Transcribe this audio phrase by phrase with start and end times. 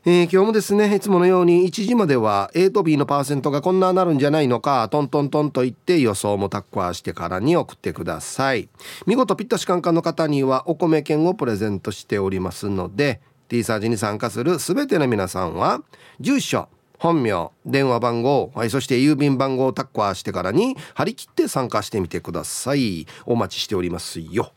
[0.05, 8.67] えー、今日もですねいつものように1時までは A と B のパーセントがこんななるんじゃないのかトントントンと言って予想もタッカーしてからに送ってください。
[9.05, 15.81] 見事ピッタシカンカンの方にはお米券をプレゼントしておりますので T サージに参加する全ての皆さんは
[16.19, 16.67] 住所
[16.99, 23.07] 本名電話番号、はい、そして郵便番号をタッカーしてからに張り切って参加してみてください。
[23.25, 24.51] お待ちしておりますよ。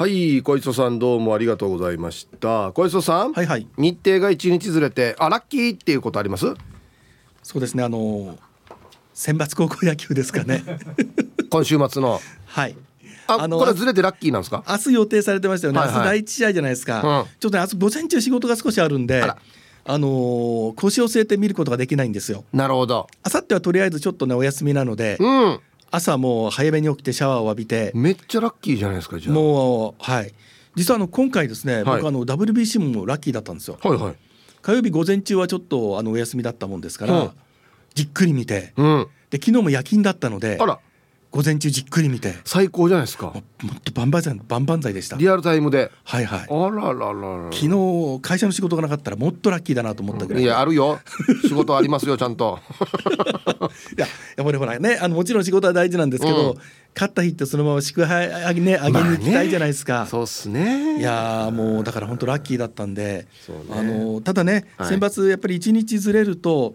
[0.00, 2.72] はい小磯さんどうもありがとうございました。
[2.72, 3.66] 小磯さんはいはい。
[3.76, 6.54] 日程が一日ずれてあラッキーっていうことあります？
[7.42, 8.38] そうですねあの
[9.12, 10.64] 選抜高校野球ですかね。
[11.50, 12.18] 今週末の。
[12.46, 12.76] はい。
[13.26, 14.64] あのこれずれてラッキーなんですか？
[14.66, 19.36] 明日予定されてましたよね、はいはい、明日第一試合じゃないですか、うん、ちょっとね明日午前中仕事が少しあるんであ
[19.98, 22.46] のー、腰を据えて見ることができないんですよ。
[22.54, 23.06] なるほど。
[23.26, 25.60] 明後日はとりあえずちょっとねお休みなので、うん、
[25.90, 29.34] 朝もう早めに起きてシャワーを浴びてめっちゃラッキーじゃないですかじゃあ。
[29.34, 30.32] もうはい。
[30.76, 34.14] 実はあの今回ですね、はい、僕あの WBC もラッキーだったんですよ、はいはい、
[34.62, 37.32] 火曜日午前中はちょっとあのお休みだったもんですから、
[37.94, 40.78] じっくり見て、うん、で昨日も夜勤だったのであら
[41.30, 42.34] 午前中じっくり見て。
[42.44, 43.26] 最高じゃないですか。
[43.26, 43.32] も
[43.72, 45.16] っと万々歳万々歳でした。
[45.16, 45.92] リアルタイムで。
[46.02, 46.40] はいはい。
[46.50, 50.98] あらららら昨日会社の仕事がなかったらもっとラッキーだなと思ったぐらい、いやあるよ。
[51.42, 52.58] 仕事ありますよ ちゃんと。
[53.96, 56.58] いややっぱりほらねあのもちろん仕事は大事なんですけど、うん、
[56.96, 60.98] 勝った日ってそのまま祝杯あげ,、ね、あげに行きたいじゃないですか、まあね、そうっすね。
[60.98, 66.74] いやもうだから本当ラッキーだったんで、ね、あのただね、はい、選抜やっぱり1日ずれると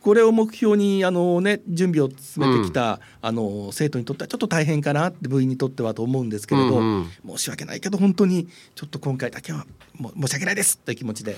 [0.00, 9.66] これを目標にあの、ね、準備を進めてきた、うん、あの生徒にとってはちょっと大変かなって部員にとってはと思うんですけれど、うんうん、申し訳ないけど本当にちょっと今回だけは
[9.98, 11.36] も申し訳ないですという気持ちで。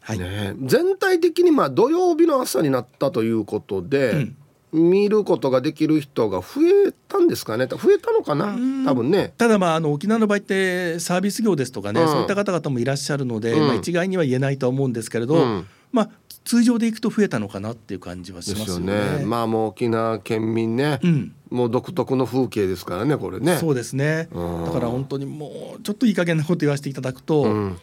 [0.00, 0.18] はい。
[0.18, 4.36] ね、全体的にまあ土曜日の朝になったということで、うん。
[4.72, 7.66] 見ることができる人が増えたんですかね。
[7.66, 8.56] 増えたのかな？
[8.84, 16.10] 多分ねただまああの沖縄の場合ってサービス業ですとかね、うん、そういった方々もいらっしゃるので、うん、まあ、一概には言えないと思うんですけれど、うん、まあ
[16.46, 19.18] 通常でいくと増えたのかなっていう感じはしますよね。
[19.18, 23.56] ねまあもう沖縄県民ね、うん、もう独特の風景ですからねこれね。
[23.56, 24.28] そうですね。
[24.32, 27.42] だから本当にもうちょっといい加減なこと言わせていただくと。
[27.42, 27.76] うん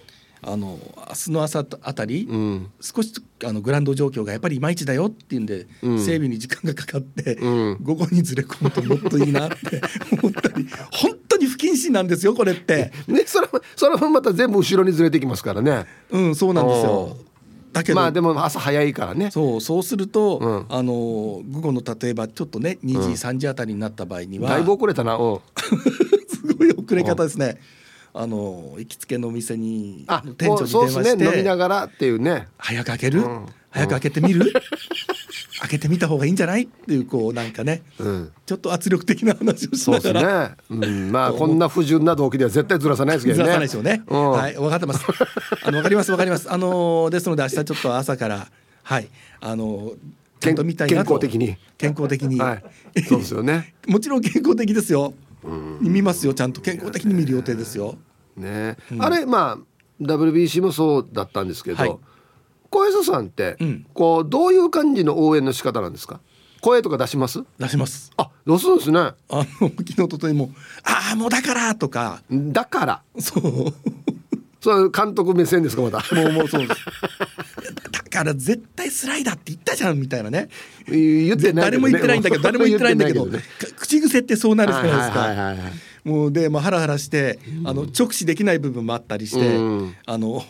[0.45, 3.13] あの明日の朝あたり、うん、少し
[3.45, 9.81] あのグラウンド状況がやっぱりいまいちだよっていうんで、うん、整備に時間がかかって、うん、午後にずれ込むともっといいなって
[10.21, 12.91] 思ったり 本当に不謹慎なんですよこれって。
[13.07, 13.47] ねそれ
[13.77, 15.85] それもまた全部後ろにずれてきますからね。
[16.11, 17.17] うんそうなんですよ。
[17.73, 19.31] だけどまあでも朝早いからね。
[19.31, 27.59] そうそうすると、うん、あの午後の例えばちょっとね2時、うん、3時あたりになった場合にはだいぶ遅れたな すごい遅れ方ですね。
[28.15, 30.05] あの行きつけのお店に
[30.37, 32.47] 店長に電話して、ね、飲みながらっていうね。
[32.57, 34.53] 早く開ける、うん、早く開けてみる、
[35.61, 36.63] 開けてみた方がいいんじゃない？
[36.63, 40.55] っていうこうなんかね、うん、ちょっと圧力的な話をしながら。
[40.67, 43.43] そうですね、うん、まあこんな不純な動機では絶対ずらさないですけどね。
[43.43, 45.05] ずらさないですよね、うん、はい分かってます。
[45.63, 46.51] あの分かります分かります。
[46.51, 48.47] あのですので明日ちょっと朝から
[48.83, 49.07] はい
[49.41, 49.93] あの
[50.39, 51.17] ちゃんと見たいなと。
[51.19, 51.57] 健康的に。
[51.77, 52.61] 健康的に、は
[52.95, 53.73] い、そうですよね。
[53.87, 55.13] もちろん健康的ですよ。
[55.81, 56.61] 見ますよちゃんと。
[56.61, 57.97] 健康的に見る予定ですよ。
[58.37, 61.97] ね、うん、あれまあ WBC もそうだったんですけど、はい、
[62.73, 66.19] 小磯さんって、うん、こうどういう感じの応援の仕方なんですか？
[66.59, 67.43] 声とか出します？
[67.59, 68.11] 出します。
[68.17, 68.99] あどうするんですね。
[68.99, 70.49] あの昨日ととにも
[70.83, 72.23] ああもうだからとか。
[72.31, 73.01] だから。
[73.19, 73.73] そう。
[74.59, 76.15] そう監督目線ですかまた？
[76.15, 76.81] もうもうそうです。
[77.91, 80.49] だから絶対スライダーって言ったじゃんみたいなね。
[80.87, 83.39] 言ってない、ね、誰も言ってないんだけど誰も言ってないんだけど、ね、
[83.77, 85.73] 口癖ってそうなるじゃないですか、はいはいはいはい。
[86.05, 90.41] もうで、まあ、ハラハラして、あの直視できない部分もあったりして、うん、あの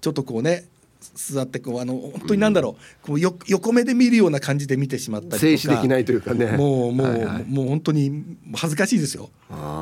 [0.00, 0.64] ちょっとこうね
[1.00, 5.40] 座ってこうあの本当になんだろう,、こうよ横目で見るような感じで見てしまったりとか。
[5.40, 6.56] 静止できないというかね。
[6.56, 8.24] もうもう、はいはい、もう本当に
[8.54, 9.30] 恥ずかしいですよ。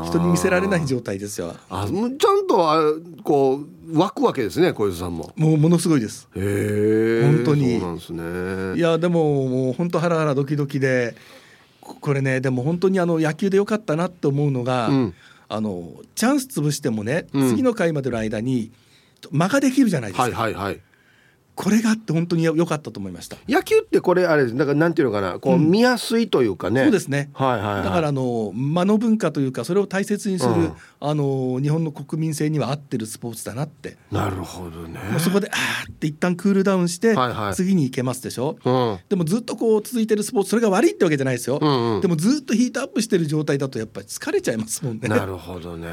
[0.05, 2.81] 人に見せられない状態ですよあちゃんとあ
[3.25, 5.33] こう湧くわけですね小泉さんも。
[5.37, 6.29] もうものすごいです。
[6.35, 7.81] へえ本当に。
[7.81, 8.79] そうなんですね。
[8.79, 11.15] いやでももう本当ハラハラドキドキで
[11.81, 15.15] これねでも本当にあの野球でよかったなって思うのが、うん、
[15.49, 18.73] あのチャンス潰してもね、うん、次の回までの間に
[19.31, 20.23] 間ができるじゃないですか。
[20.23, 20.81] はいはいはい
[21.57, 23.39] これがあって本当に良かったと思いました。
[23.49, 25.41] 野球ってこれあれだからなんていうのかな。
[25.41, 33.97] こう見やすいというかね、そうですね、はいはい、はい、だからあの間の文化というかそれを大切にする、うん、あの日本の国民性には合ってるスポーツだなって。
[34.13, 35.01] なるほどね。
[35.19, 35.55] そこであ
[35.89, 45.09] あって一旦クールダウンして、はいはい、次に行けますでしょ、うん、でもずっとこう続いてるスポーツそれが悪いってわけじゃないですよ、うんうん、でもずっとヒートアップしてる状態だとやっぱり疲れちゃいますもんね。
[45.09, 45.89] なるほどね。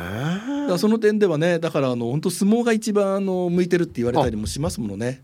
[0.68, 5.22] だその点ではねだからあの本当相撲が一番あの向いてるって言われたりもしますものね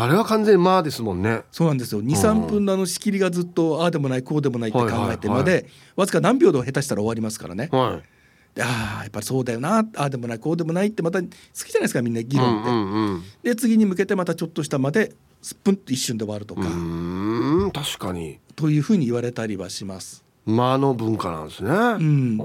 [0.00, 1.42] あれは完全にまあですもんね。
[1.50, 2.00] そうなんですよ。
[2.00, 5.66] 23分のあの仕切りがずっとああでもないこうでもないって考えてまで、
[5.96, 15.12] わずか何秒で下手したら終わりますからね、はい、でああやっぱりそうだよなああでもないこうでもないってまた好きじゃないですかみんな議論って、うんうんうん、で次に向けてまたちょっとしたまで
[15.42, 16.62] すっぷんと一瞬で終わるとか。
[16.62, 18.38] うん確かに。
[18.56, 20.24] というふうに言われたりはします。
[20.46, 22.38] 間の文化なんですね、うん、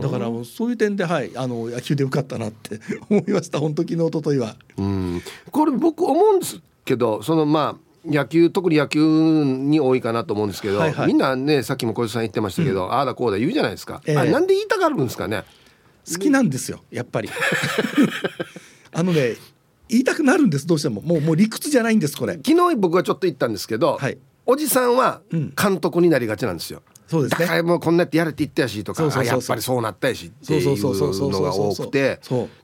[0.00, 3.60] だからそういう点ではいあの野球でよかったなって思いました。
[3.60, 4.56] 本当昨日一昨日は。
[4.78, 5.22] うん。
[5.50, 9.00] これ僕思うんですけどそのまあ野球特に野球
[9.44, 15.44] に多いかなと思うんですけど、はいはい、みんなねさっきも小石さん言ってましたけど、うん、ああだこうだ言うじゃないですか、えー、あなんで言いたがるんですかね？
[16.10, 17.30] 好きなんですよやっぱり。
[18.92, 19.36] あのね
[19.88, 21.00] 言いたくなるんですどうしても。
[21.02, 22.34] もうもう理屈じゃないんですこれ。
[22.34, 32.20] 昨日僕はちょっと言ったんですけど、はい、おじさんは監督になりがちなんですよ、そうですね、だからもうこんなやってやれって言ったやしとかやっぱりそうなったやしっていうのが多くて。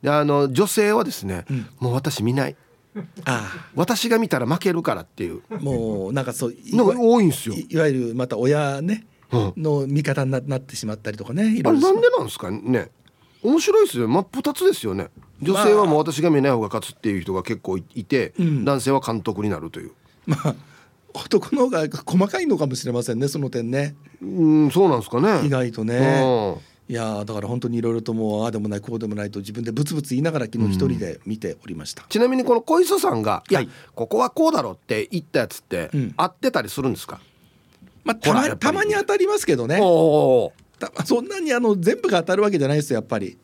[0.07, 2.57] あの女性はですね、うん、もう私見ない
[3.25, 5.43] あ私が見たら負けるからっていう。
[5.61, 7.55] もうなんかそうのが多いんですよ。
[7.57, 11.71] いわゆるまた親ね、うん、の味方になってしまったりとかねいろいろ。
[11.71, 12.91] あれなんでなんですかね。
[13.43, 14.09] 面白いですよ。
[14.09, 15.09] 真っ二つですよね。
[15.41, 19.93] 女性はもう私が見ない方が勝つっていう人が結構いて、まあ、男性は監督になるという。
[20.27, 20.55] まあ
[21.15, 23.97] 男の方が細かいのかもしれませんねその点ね。
[24.23, 24.27] う
[24.67, 25.47] んそうなんですかね。
[25.47, 26.57] 意外とね、
[26.89, 37.21] いやだから本当にいろいろともうああでもないこうでもないと自分でブツブツ言いながら昨日一人で見ておりました、うん、ちなみにこの小磯さんが「いや、はい、ここはこうだろ」うって言ったやつって、うん、合ってたりするんですか、
[38.05, 39.79] まあ、たまたまに当たりますけどね。
[41.05, 43.37] そんなにあの全部が当たるわけじゃないですよやっぱり。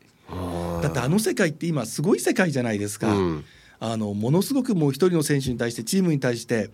[0.81, 3.45] だってあの世界って今すごい世界じゃないですか、うん、
[3.79, 6.69] あのものすごくもう一人の選手に対してチームに対して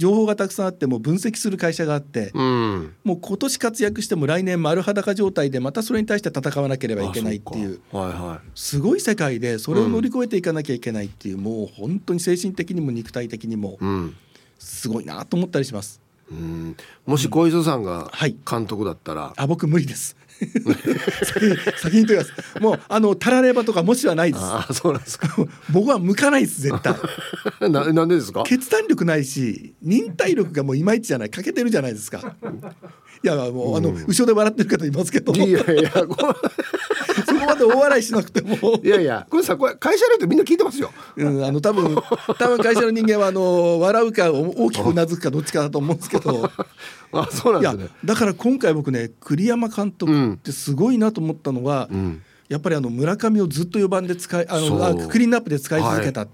[0.00, 13.78] 情報がたくさんあっても分析する会社があって、うん、もう今年活躍しても来年丸裸状態でまたそれに対して戦わなければいけないっていう、はいはい、すごい世界でそれを乗り越えていかなきゃいけないっていう、うん、もう本当に精神的にも肉体的にも
[14.58, 16.00] すごいなと思ったりします。
[16.30, 18.10] うん、もし小磯さんが
[18.50, 20.16] 監督だったら、はい、あ僕無理です
[21.76, 22.32] 先に言ってます。
[22.60, 24.42] もうあのたらればとかもしはないです。
[24.44, 25.28] あそうなんですか。
[25.70, 26.94] 僕は向かないです絶対。
[27.70, 28.42] ななんでですか？
[28.44, 31.30] 決断力ないし忍耐力がもういまいちじゃない。
[31.30, 32.34] 欠けてるじゃないですか
[33.22, 35.32] いやもうあの、うん、後ろで笑ってる方いますけど。
[35.32, 38.80] いやいや そこまで大笑いしなくても。
[38.82, 41.94] いやいやこれさこれ会社の人みんな聞いてますよ、うん、あの多分
[42.38, 46.50] 多分会社の人間はあの笑うか大きくうなずくかどっちかだと思うんですけど。
[47.12, 47.96] あそうなんですね。
[48.04, 56.28] だから今回僕ね栗山監督ってすごいなと思ったのは、うん、やっぱりあの村上をずっと4番で使いあのあクリーンアップで使い続けた、はい、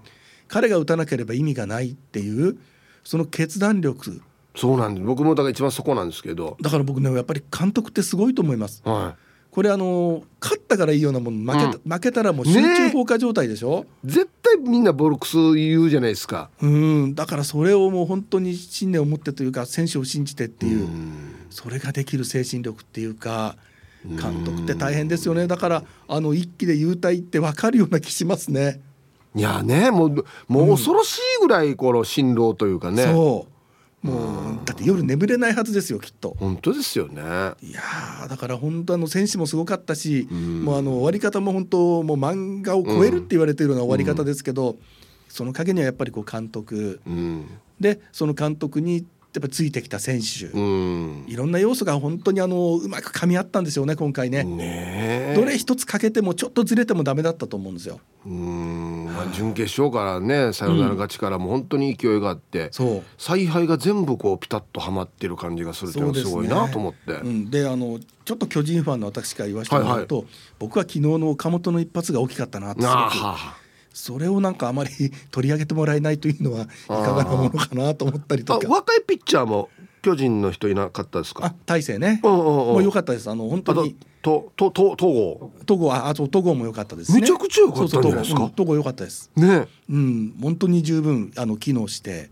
[0.47, 2.57] 彼が打たなければ意味がないっていう
[3.03, 4.21] その決断力
[4.57, 5.05] そうなんです。
[5.05, 6.57] 僕もだから一番そこなんですけど。
[6.59, 8.81] だから僕ねやっぱり監督ってすごいと思います。
[8.83, 9.21] はい。
[9.51, 16.49] これあの勝ったからいいようなもの負け,、負けたらもう集中放火状態でしょ、ね、絶対みんなボルクス言うじゃないですか。
[16.61, 17.15] うん。
[17.15, 20.87] だからそれをもう本当に信念を持ってというか選手を信じてっていう。
[21.49, 23.55] それができる精神力っていうか
[24.05, 25.47] 監督って大変ですよね。
[25.47, 28.81] だからあの一気で優待って分かるような気しますね。
[29.35, 33.56] いやねもうもう恐ろしいぐらいこの辛労というかね、そう
[34.07, 36.35] もうだって夜眠れないはずですよきっと。
[36.39, 37.21] 本当ですよね。
[37.61, 37.81] いや
[38.29, 44.77] だから本当あの選手もすごかったし、もうあの終わり方も本当もう漫画を超えるって言われてるような終わり方ですけど、
[45.27, 47.01] その陰にはやっぱりこう監督、
[47.79, 49.05] でその監督に
[49.37, 54.43] やっぱついてきた選手、うん、いろんな要素が本当にあのうまく噛み合ったんですよね今回ね。
[54.43, 57.99] ねどれ一つ欠けてもちょっとずれてもダメだったと思うんですよ。
[58.25, 59.05] うん。
[59.05, 67.13] まあ、準決勝からねサヨナラ勝ちからも本当に勢いがあって、うん、采配が全部こうピタッとはまってる感じがするっていうのはすごいなと思って。
[67.13, 73.66] で、ねうん、あのちょっと巨人ファンの私から言わせてもらうと、はいはい、僕は昨日の岡本の一発が大きかったなってすごく。
[73.97, 74.89] それをなんかあまり
[75.31, 78.67] 取り上げてもらえないというのはいかがなものかなと思ったりとか。
[78.69, 79.69] 若いピッチャーも
[80.03, 81.45] 巨人の人いなかったですか？
[81.47, 83.29] あ大勢ね、うんうんうん、もう良かったです。
[83.29, 83.95] あの本当に。
[84.21, 85.51] ととと戸郷。
[85.65, 87.21] 戸郷ああと戸郷も良かったですね。
[87.21, 88.51] めちゃくちゃ良かったんですか？
[88.55, 88.75] 戸郷。
[88.75, 89.31] 良かったです。
[89.35, 89.67] ね。
[89.89, 92.29] うん本当に十分あの機能して。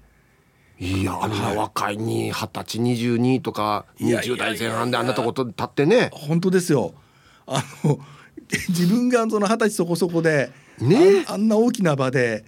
[0.77, 6.10] いやあんな若いに二十歳22とか20代前半であんなとこと立ってね。
[6.13, 6.93] 本当ですよ。
[7.48, 7.98] あの
[8.69, 12.46] 自分がその二十歳そこそこで、ね、あんな大きな場で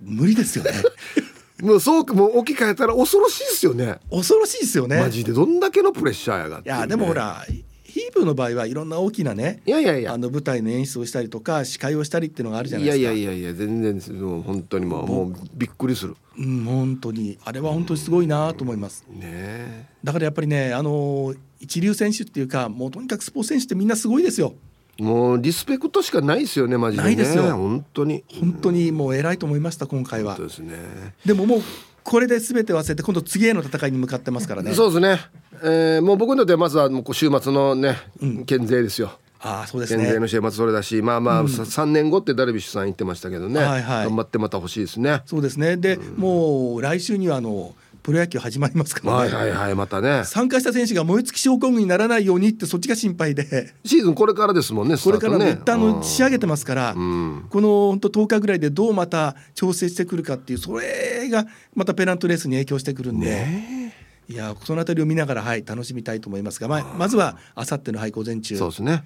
[0.00, 0.72] 無理ですよね。
[1.60, 3.98] もうそうもう置き換えたら恐ろしいですよね。
[4.10, 4.98] 恐ろしいですよね。
[4.98, 5.32] マジで。
[5.32, 7.44] どんだけのプレッシャーやがって、ね、いやでもほら
[7.84, 10.14] ヒープの場合はいろんな大きなねいやいやいや。
[10.14, 13.00] あの舞台の演出をしたりとか司会をしたりっていうのがあるじゃないですか。
[13.00, 16.16] いやいやいやいや全然もう本当にもうもうびっくりする。
[16.38, 17.38] うん本当に。
[17.44, 24.54] あれは本当にすごいなと思います、ねだからやっぱりねあの一流選手っていうかもうとにかくスポーツ選手ってみんなすごいですよ
[25.00, 27.42] もうリスペクトしかないですよねマジで、ね、ないですよ。
[27.56, 28.24] 本当に。
[28.40, 30.36] 本当にもう偉いと思いました今回は。
[30.36, 31.14] ですね。
[31.24, 31.62] でももう
[32.02, 34.74] これで全て忘れて今度次への戦いに向かってますからね。
[34.74, 35.18] そうですね、
[35.62, 39.12] えー、もう僕にとってはまずはもう週末のね、うん、県勢ですよ。
[39.42, 40.04] あそうですね。
[40.04, 45.22] 県勢の週末それだしまあまあ、うん、3年後ってダルビッシュさん言ってましたけどね、はいはい、頑張ってまた欲しいですね。
[45.26, 45.76] そうですね。
[45.76, 50.24] で、うん、もう来週にはあのプロ野球始まりますからね、はいはいはいまたね。
[50.24, 53.74] 参加した選手が燃え尽き症候群にならないようにってそっちが心配で。
[53.84, 63.26] シーズンこれからですもんねこれからね一旦の仕上げてますから、うん、この本当10日ぐらいでどうまた調整してくるかっていうそれがまたペナントレースに影響してくるんで。
[63.26, 63.80] ね
[64.28, 68.56] いやその辺りを見ながら、はい、楽しみたいと思いますが、まあ、まずはあさっての、はい、午前中。
[68.56, 69.02] そうですね。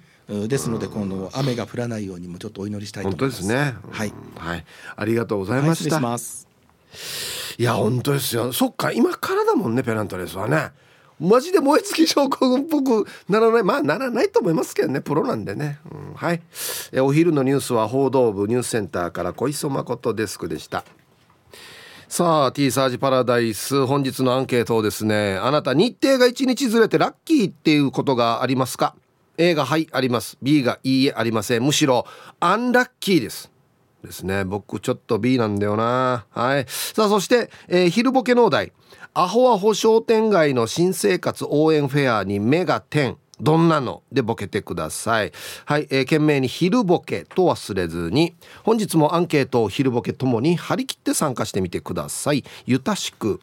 [0.47, 3.41] ですので今度雨が降らないようにもちょっとお祈りしたいと思います。
[3.41, 3.89] 本当ですね。
[3.89, 5.99] はい、はい、ありがとうございました。
[5.99, 6.44] はい
[7.57, 8.51] いや本当ですよ。
[8.53, 10.71] そっか今からだもんねペナントレースはね。
[11.19, 13.63] マジで燃え尽き症候群っぽくならない。
[13.63, 16.41] まあならないと思いますけどねプロなんでね、うん、はい。
[16.91, 20.83] えお昼のニュースは報道部ニュースセンターから小磯誠デスクでした。
[22.07, 28.95] さあ T サージパラダイス本日のアンケートをですねあなた日程が1日ずれてラッキーっていうことがありますか
[29.37, 30.37] ？A がはいあります。
[30.41, 31.63] B がいいえありません。
[31.63, 32.05] むしろ
[32.39, 33.54] アンラッキーです。
[34.05, 34.45] ですね。
[34.45, 36.25] 僕ちょっと B なんだよな。
[36.29, 36.65] はい。
[36.67, 38.71] さあそして、えー、昼ボケ農大
[39.13, 44.01] アホアホ商店街の新生活応援フェアに目が点どんなの？
[44.13, 45.33] でボケてください。
[45.65, 48.33] はい、えー、懸命に昼ボケと忘れずに。
[48.63, 52.45] 本日もアンケートを昼ボケともに張り切って参加してみてください。
[52.65, 53.41] ゆたしく。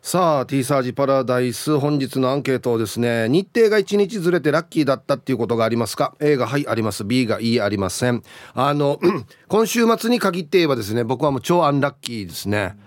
[0.00, 7.04] さあ T サージパラダイス本日のアンケートをですね日程が1日ずれてラッキーだったっていうことがありますか？A がはいあります。
[7.04, 8.22] B がいいありません。
[8.54, 8.98] あの
[9.48, 12.78] 今週末に限って言えばですね僕はもう超アンラッキーですね。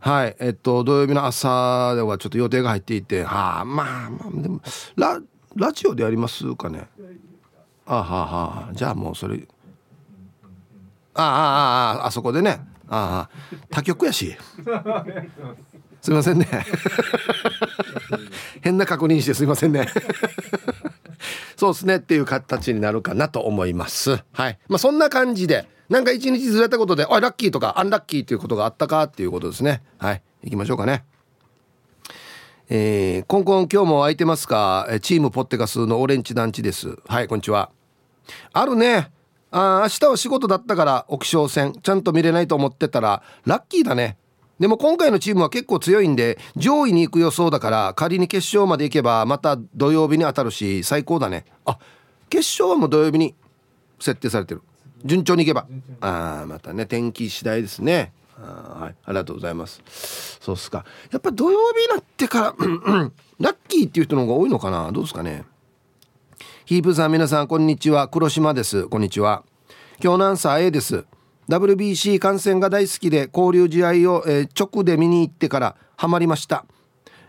[0.00, 4.60] はいえっと土曜日の朝ではちょっと予定が入っていてはあまあまあでも
[4.96, 5.20] ラ
[5.54, 6.88] ラジオでやりますかね？
[7.86, 9.46] あはあはあじゃあもうそれ。
[11.14, 12.60] あああああそこでね。
[12.88, 13.56] ああ。
[13.70, 14.36] 他局やし。
[16.06, 16.46] すいませんね。
[18.62, 19.88] 変な確認してすいませんね。
[21.56, 24.22] そうですねっていう形になるかなと思います。
[24.32, 24.58] はい。
[24.68, 29.82] まあそんな感じでなんか一日ずれたことであラッキーとかアンラッキーっていうことがあったかっていうことですね。
[29.98, 30.22] はい。
[30.44, 31.04] 行きましょうかね。
[32.68, 34.86] えー、コンコン今日も空いてますか？
[35.02, 36.96] チームポッテガスのオレンジ団地です。
[37.08, 37.70] はいこんにちは。
[38.52, 39.10] あるね。
[39.50, 44.18] あ明日は仕事だったから沖小戦ちゃんと見れないと思ってたらラッキーだね
[44.58, 51.44] でも今回のチームは結構強いんで上位に行く予想だから仮に決勝まで行けばまた土曜日に当たるし最高だね。
[51.66, 51.78] あ
[52.30, 53.34] 決勝はもう土曜日に
[54.00, 54.62] 設定されてる。
[55.04, 55.66] 順調にいけば。
[56.00, 58.12] ああまたね天気次第ですね。
[58.38, 58.94] あはい。
[59.04, 59.82] ありがとうございます。
[60.40, 60.84] そうっすか。
[61.10, 62.54] やっぱ土曜日になってから
[63.38, 64.90] ラッキーっていう人の方が多いのかな？
[64.90, 65.44] どうですかね？
[66.64, 68.08] ヒープさん皆さんこんにちは。
[68.08, 68.88] 黒島です。
[68.88, 69.44] こんにちは。
[70.02, 71.04] 今日のアンサー A です
[71.48, 76.64] WBC 観戦が大好きで交流試合を、え、直で見に行ってからハマりました、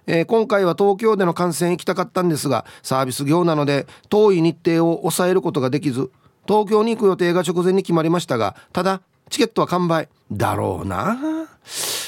[0.07, 6.12] えー、今回は東京での観戦行きたかったんですがサービス業なので遠い日程を抑えることができず
[6.47, 10.09] 東京に行く予定が直前に決まりましたがただチケットは完売。
[10.31, 11.17] だろうな。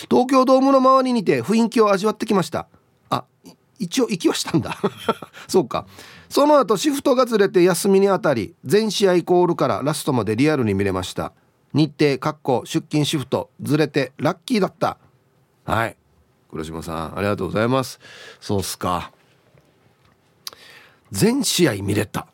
[0.10, 2.68] 東京ドームの周りにて雰囲気を味わってきました。
[3.10, 3.26] あ
[3.78, 4.78] 一応行きはしたんだ。
[5.48, 5.86] そうか。
[6.30, 11.34] その後シフトがずれて休みにあたり全試合コールからラストまでリアルに見れました。
[11.74, 14.98] 日程かっこ出勤シフトずれてラッキーだった。
[15.66, 15.96] はい。
[16.50, 18.00] 黒島さんありがとうございます。
[18.40, 19.12] そうっすか。
[21.12, 22.28] 全試合見れた。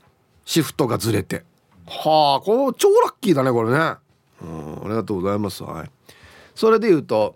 [0.46, 1.44] シフトがずれて。
[1.88, 3.78] はあこう超ラッキーだねこれね。
[4.42, 5.64] うんありがとうございます。
[5.64, 5.92] はい。
[6.56, 7.36] それで言うと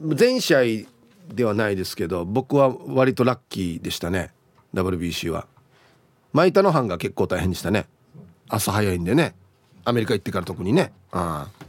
[0.00, 0.60] 全試合
[1.34, 4.32] ではないですけど僕は割とラッキーでしたね。
[4.74, 5.46] WBC は。
[6.32, 7.86] 舞田の班が結構大変でしたね。
[8.48, 9.34] 朝早いんでね。
[9.84, 10.92] アメリカ行ってから特にね。
[11.12, 11.64] ああ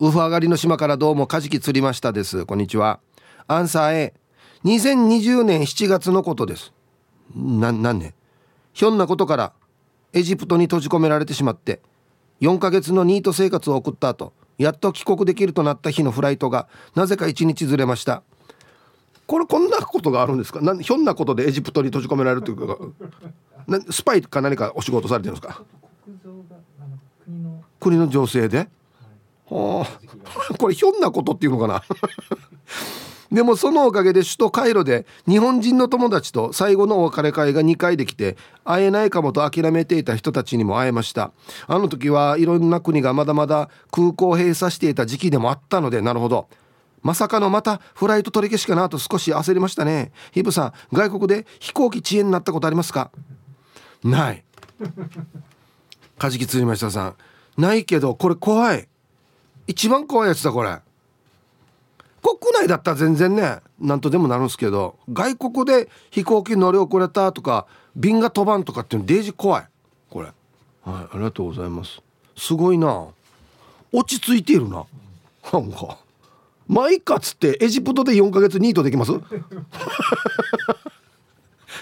[0.00, 2.44] ウフ上がりの島からどうもカジキ釣りましたです。
[2.46, 3.00] こんにちは。
[3.46, 4.14] アンサー A
[4.64, 6.72] 2020年7月のことです。
[7.34, 8.14] な何年
[8.72, 9.52] ひょんなことから
[10.12, 11.80] エジプトに閉じ込められてしまって
[12.40, 18.22] 4ヶ月のニート生活を送った後やっと帰国できるとなった日のフライトがなぜか1日ずれました。
[19.26, 20.60] これこんなことがあるんですか？
[20.60, 22.76] なひょんなことでエジプトに閉じ込められるというか
[23.66, 25.62] なスパイか何かお仕事されてるんですか？
[27.84, 28.68] 国の情勢で、
[29.50, 29.86] は
[30.50, 31.82] あ、これひょんなことっていうのかな？
[33.30, 41.32] でもそのおかげで首都カイロで日本人の友達と最後のお別れ会が2回できて会えないかもと諦めていた人たちにも会えました。
[41.66, 46.48] あの時はいろんな国がまだまだ空港閉鎖していた時期でもあったのでなるほど。
[47.02, 50.12] まさかのまたフライト取り消しかなと少し焦りましたね。
[50.32, 53.10] ヒブさん外国で飛行機遅延になったことありますか？
[54.04, 54.44] ない。
[56.18, 57.14] カジキ釣りましたさん
[57.56, 58.88] ないけどこれ怖い。
[59.66, 60.78] 一番怖いやつだこれ。
[62.22, 69.66] 国内だったら全然ね何とでもなるんですけど外国で飛行機乗り遅れたとか便が飛ばんとかっていうのデージ怖い。
[70.10, 70.26] これ。
[70.26, 70.34] はい
[70.84, 72.00] ありがとうございます。
[72.36, 73.06] すごいな。
[73.92, 74.84] 落ち着いているな。
[75.52, 75.98] なんか。
[76.66, 79.12] まあいっかっつってエジプトで4ヶ月ニートできます？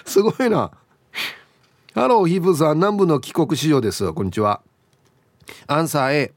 [0.05, 0.71] すごいな。
[1.95, 4.12] ハローヒブさん南部の帰国子女です。
[4.12, 4.61] こんにちは
[5.67, 6.33] アンサー A.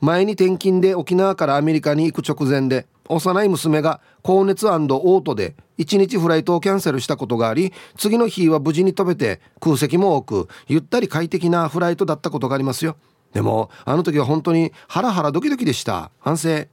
[0.00, 12.96] 前に転勤で沖縄からアメリカに行く直前で幼い娘が高熱オートで1日フライトをキャンセルしたことがあり次の日は無事に飛べて空席も多くゆったり快適なフライトだったことがありますよ。
[13.32, 16.10] でもあの時は本当にハラハラドキドキでした。
[16.18, 16.66] 反省。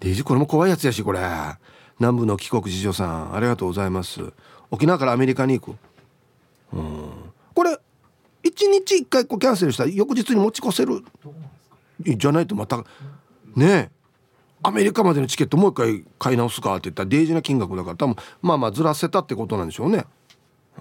[0.00, 1.20] デイジこれも怖いやつやしこれ。
[1.98, 4.20] 南部の帰国事情さんありがとうございます。
[4.70, 5.76] 沖縄からアメリカに行く。
[6.74, 7.10] うん。
[7.54, 7.78] これ
[8.46, 11.02] 1日1回こうキャンセルしたら翌日に持ち越せる。
[12.00, 12.84] じゃないとまた。
[13.54, 13.90] ねえ。
[14.62, 20.04] アメリカまでのチケットもう一回買い直すかって言ったらデイジな金額だから多分まあまあずらせたってことなんでしょうね。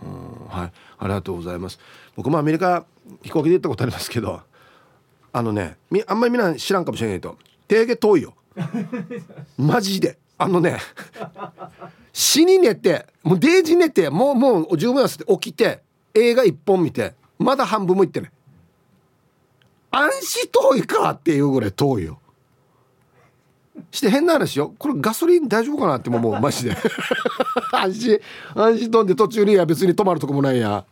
[0.01, 0.72] うんはい。
[0.98, 1.79] ありがとうございます。
[2.15, 2.86] 僕もアメリカ
[3.22, 4.41] 飛行機で行ったことありますけど
[5.31, 8.34] あのねあんまりみんな知らんかもしれないけど定下遠いよ。
[9.57, 10.17] マジで。
[10.38, 10.77] あのね
[12.11, 15.81] 死に寝てもうデイジ寝てもうもう十分やすって起きて
[16.13, 18.31] 映画一本見てまだ半分も行ってね
[19.91, 22.19] 安心遠いかっていうぐらい遠いよ。
[23.91, 24.74] して変な話よ。
[24.77, 26.75] これガソリン大丈夫かなってもうマジで。
[27.71, 28.19] 安心
[28.55, 30.85] 安心飛んで途中には別に止まるとこもないや。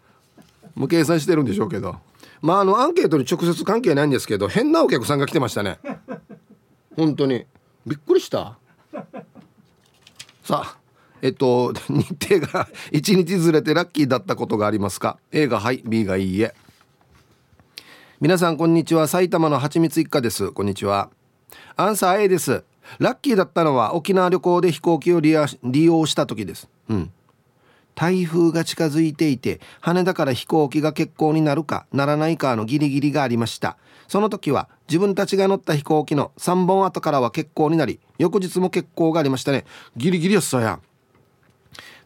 [0.76, 1.98] もう計算してるんでしょうけど。
[2.42, 5.80] まああのアンケートに直接関係ないんですけど変なお客さんが来てましたね。
[6.96, 7.46] 本当に。
[7.86, 8.58] びっくりした。
[10.44, 10.78] さあ
[11.24, 16.54] えっと 日程が 1日ずれてラッキーだったことがありますか？A がはい B がいいえ。
[18.20, 19.08] 皆さんこんにちは。
[19.08, 20.52] 埼玉のはちみつ一家です。
[20.52, 21.10] こんにちは。
[21.78, 22.64] アンサー A です。
[23.00, 26.68] ラッキーだったのは沖縄旅行で飛行機を利用した時です。
[26.90, 27.12] うん。
[27.96, 33.78] 台風が近づいていて羽田から飛行機が欠航になるかならないかのギリギリがありました。
[34.10, 39.64] その時は自分たちが乗った飛行機の3本後からは欠航になり翌日も欠航がありましたね。
[39.96, 40.72] ギリギリやっさや。
[40.72, 40.82] ん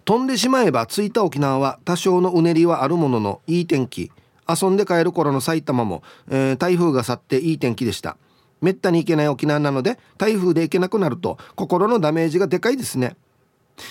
[0.07, 4.09] 飛んでしまえば着いた沖縄は多少のうねりはあるもののいい天気。
[4.47, 8.15] 遊んで帰る頃の埼玉も、えー、台風が去っていい天気でした。
[8.61, 13.17] めったに行けない沖縄なので台風で行けなくなると心のダメージがでかいですね。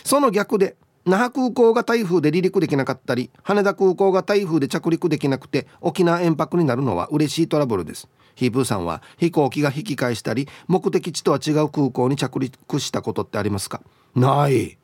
[0.05, 8.09] その逆で那覇空港が台風で離陸できなかったり羽田空港が台風で着陸できなくて沖縄延泊になるのは嬉しいトラブルです。
[8.37, 13.83] ヒープーさんは飛行機が引き返したり目的地とは違う空港に着陸したことってありますか？
[14.15, 14.79] ない。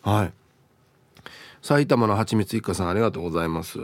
[0.00, 0.32] はい。
[1.62, 3.78] 埼玉のはちみつ一家さんありがとうございます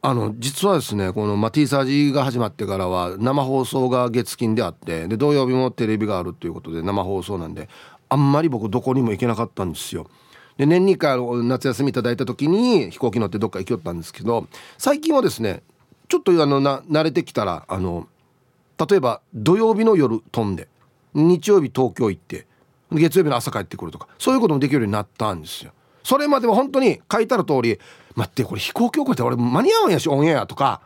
[0.00, 7.68] あの実はですねこの、まあ、T サージが始まってからは生放送が月金であってで土曜日もテレビがあるということで生放送なんで
[8.08, 10.08] あんまり僕どこにも行けなかったんですよ。
[10.56, 15.62] で年に1回夏休みいただいた時に飛行機乗ってどっか行きよったんですけど最近はですね
[16.08, 18.08] ちょっとあのな慣れてきたらあの
[18.88, 20.68] 例えば土曜日の夜飛んで
[21.14, 22.46] 日曜日東京行って
[22.90, 25.72] 月曜日の朝帰ってくるとかそういうこともできるようになったんですよ。
[26.02, 27.78] それまでは本当に書いてある通り
[28.14, 30.82] 待ってこれ飛行機遅れて俺間に合わんやしオンエアとか。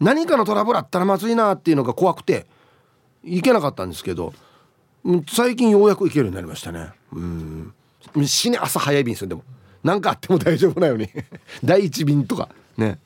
[0.00, 2.46] 何かのトラブルあったらまずいなっていうのが怖くて
[3.22, 4.32] 行けなかったんですけど
[5.28, 6.90] 最近ようやく行けるようになりましたね。
[7.12, 7.74] うん。
[8.26, 9.44] 死に朝早い便ですよでも。
[9.82, 11.08] 何かあっても大丈夫なように。
[11.64, 12.48] 第一便とか。
[12.76, 12.98] ね。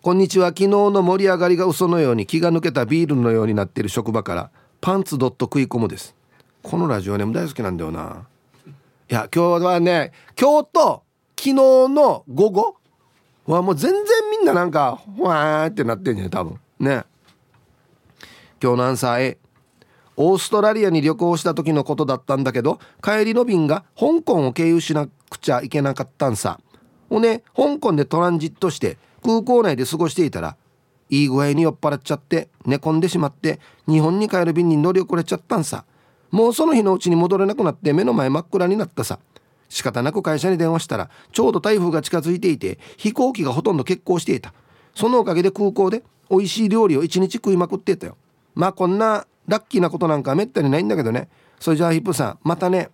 [0.00, 0.48] こんにちは。
[0.48, 6.14] 昨日の盛り上がりが嘘のように気が抜けたビールのようになっている職場からパンツドット食い込むです。
[6.62, 8.26] このラジオねも大好きなんだよな。
[9.12, 11.02] いや今日はね今日と
[11.38, 12.76] 昨日の午後
[13.44, 16.58] わもう全然みんななんかふわーってなってんじゃん多分。
[16.80, 17.04] ね。
[18.62, 19.38] 今日のアンサー A
[20.16, 26.58] オーストラリアに旅行した時のことだったんだけど帰りの便が香港を経由しなくちゃいけなかったんさ。
[27.10, 30.56] ほね香港でトランジットして空港内で過ごしていたら
[31.10, 35.84] いい具合に酔っ払っちゃって寝込んでしまって日本に帰る便に乗り遅れちゃったんさ。
[36.32, 39.20] もうその日のうちに戻れなくなって目の前真っ暗になったさ。
[39.68, 44.52] 仕方なく会社に電話したらちょうど台風が近づいていて飛行機がほとんど欠航していた。
[44.94, 48.16] そのおかげで空港で美味しい料理を一日食いまくってたよ。
[48.54, 51.28] まあこんなラッキーなことなんかめったにないんだけどね。
[51.58, 52.90] それじゃあヒップさんまたね。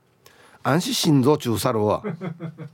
[0.63, 2.03] 安心心臓中サロは。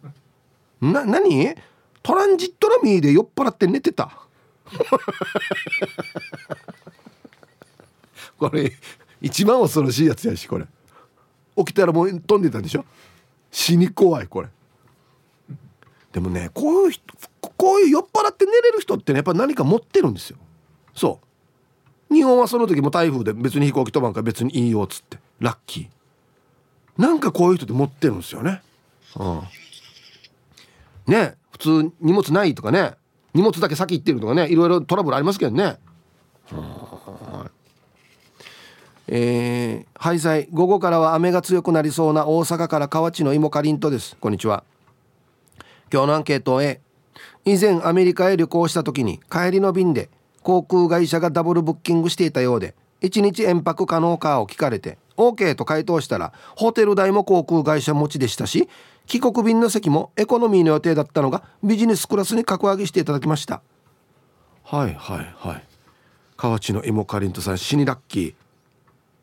[0.83, 1.55] な何？
[2.03, 4.11] トランジットのミーで酔っ払って寝てた。
[8.39, 8.73] これ
[9.25, 10.67] 一番恐ろしいやつやしこれ。
[11.57, 12.85] 起きたらもう飛んでたでしょ？
[13.51, 14.49] 死に怖いこれ。
[16.13, 17.03] でもねこういう人
[17.57, 20.37] こういう酔っ払って寝れる人ってねやっぱ何か持ってるんですよ。
[20.95, 21.21] そ
[22.11, 22.15] う。
[22.15, 25.19] 日本はその時も台風で別に飛行機飛ばんから別にいいよっつって。
[25.41, 27.03] ラッキー。
[27.03, 28.63] なんかこういう人って持ってるんですよね。
[29.17, 29.43] うん。
[31.07, 32.93] ね普通荷物ないとかね
[33.33, 35.79] 荷物だけ先行ってるとかねいろいろトラブルありますけどね。
[39.07, 44.17] えー、廃材午後からは雨が強くなりそうな大阪から河内の芋かりんとです。
[44.21, 44.65] こんにちは。
[45.93, 46.81] 今日のアンケート A
[47.45, 50.09] 以前アメリカへ旅行した時に帰りの便で
[50.43, 58.69] 航空会社がダブルブッキングしていたようで1日延泊可能かを聞かれて OK と回答したらホテル代も航空会社持ちでしたし
[59.07, 63.61] 帰国便の席もエコノミーの予定だったのがビジネスクラスに格上げしていただきました。
[64.65, 65.65] はいはいはい。
[66.37, 68.44] 河内の芋かりんとさん死にラッキー。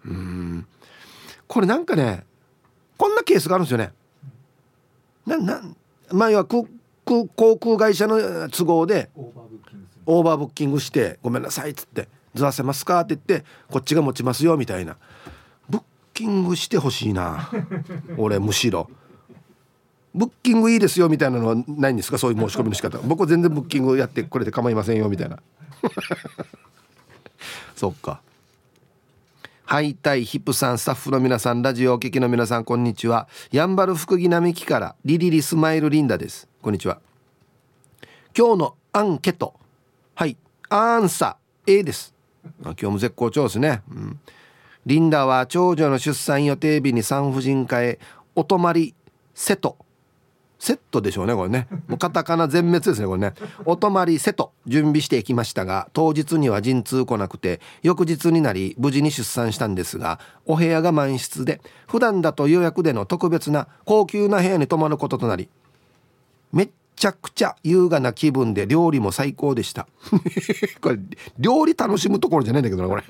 [0.05, 0.67] うん。
[1.47, 2.25] これなんかね
[2.97, 3.91] こんなケースがあるんですよね。
[5.25, 5.61] なな
[6.11, 6.67] まあ要は航
[7.05, 9.09] 空会社の都合で
[10.05, 14.97] オーバーブッキングして「ごめんなさい」っつって「ずらせますか?」って言ってこっちが持ちますよみたいな。
[15.69, 15.81] ブッ
[16.13, 17.49] キングしてほしいな。
[18.17, 18.89] 俺むしろ。
[20.13, 22.17] ブッキングいいですよみたいなのはないんですか？
[22.17, 22.97] そういう申し込みの仕方。
[22.99, 25.39] 僕は全然ブッキングやってくれて構いませんよみたいな。
[27.75, 28.21] そっか
[29.71, 33.29] はいたいヒップさんスタッフの皆さんラジオお聞きの皆さんこんにちは。
[33.53, 36.49] やんばる福木並木からリリリスマイルリンダです。
[36.61, 36.99] こんにちは。
[38.37, 39.53] 今日のアンケート。
[40.13, 40.35] はい。
[40.67, 42.13] アンサー A です。
[42.61, 44.19] 今日も絶好調ですね、うん、
[44.85, 47.97] リンダは長女の出産予定日に産婦人科へ
[48.35, 48.93] お泊まり
[49.33, 49.77] 瀬戸
[50.61, 51.67] セットでしょうねこれね。
[51.89, 53.33] もうカタカナ全滅ですねこれね。
[53.65, 65.49] お泊まりセト準備していきましたが当日には陣痛来なくて翌日になり無事に出産したんですがお部屋が満室で普段だと予約での特別な高級な部屋に泊まることとなり
[66.53, 69.87] めっちゃくちゃ優雅な気分で料理も最高でした。
[70.79, 70.99] これ
[71.39, 73.03] 料理楽しむところじゃないんだけどなこれ。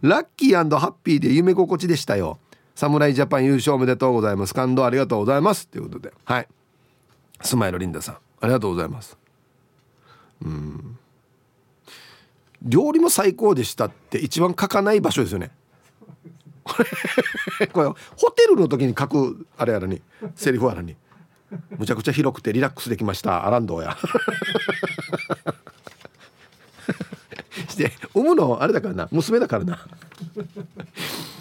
[0.00, 2.38] ラッキーハッピーで夢心地でしたよ
[2.78, 4.54] 侍ジャパン優勝おめでとうございます。
[4.54, 5.66] 感動ありがとうございます。
[5.66, 6.12] ということで。
[6.24, 6.46] はい。
[7.42, 8.14] スマイルリンダさん。
[8.40, 9.18] ありがとうございます。
[10.42, 10.96] うん。
[12.62, 15.50] 料理も最高でしたって一番書かない場所ですよね。
[17.72, 20.00] これホテルの時に書くあれやらに
[20.36, 20.94] セリフやらに。
[21.78, 23.44] むちゃくちゃ広くてリラックスできました。
[23.44, 23.98] アランドや。
[27.68, 29.08] して産むのあれだからな。
[29.10, 29.84] 娘だからな。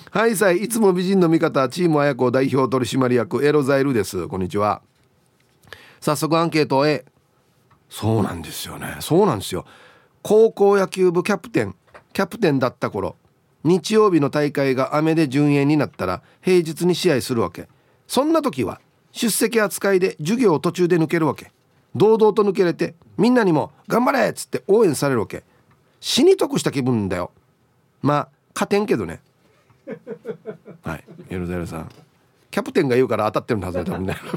[0.09, 4.29] はいさいいつも美人の味方チーム綾子代表取締役エロザイルです。
[4.29, 4.81] こんにちは。
[5.99, 7.03] 早速アンケート A
[7.89, 8.95] そうなんですよね。
[9.01, 9.65] そうなんですよ。
[10.21, 11.75] 高校野球部キャプテン。
[12.13, 13.17] キャプテンだった頃。
[13.65, 17.67] 日曜日の大会が雨で順延になったら平日に試合するわけ。
[18.07, 18.79] そんな時は
[19.11, 21.51] 出席扱いで授業を途中で抜けるわけ。
[21.95, 25.43] 堂々と抜けれてみんなにも「頑張れ!」っつって応援されるわけ。
[25.99, 27.31] 死に得した気分だよ。
[28.01, 29.19] まあ勝てんけどね。
[30.83, 31.03] はい。
[31.29, 31.89] エルザエルさん。
[32.49, 34.17] キャプテンが言うから当たってるはずだ多分ね。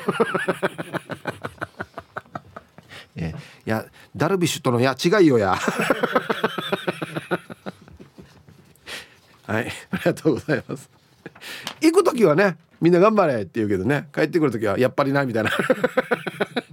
[3.16, 3.34] え
[3.66, 3.84] いや
[4.14, 5.56] ダルビッシュとのや違いよや。
[9.46, 9.72] はい。
[9.90, 10.90] ありがとうございます。
[11.80, 14.08] 行く時はねみんな頑張れって言うけどね。
[14.14, 15.50] 帰ってくる時はやっぱりなみたいな。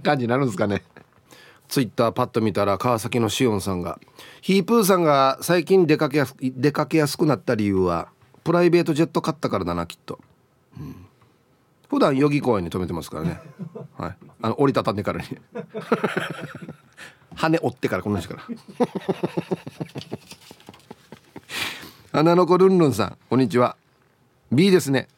[0.02, 0.82] 感じになるんですかね。
[1.68, 4.00] ツイッターパッと見たら川崎のしおんさんが
[4.40, 8.08] ヒープーさんが最近出かけやす出かけやすくなった理由は
[8.48, 10.18] プライベートジェット買ったからだなきっと、
[10.80, 11.06] うん、
[11.90, 13.40] 普段代々木公園に止めてますからね、
[13.98, 15.26] はい、あの折りたたんでからに。
[17.36, 18.42] 羽折ってからこの人から。
[22.10, 23.76] 花の子ルンルンさんこんにちは。
[24.50, 25.08] B ですね。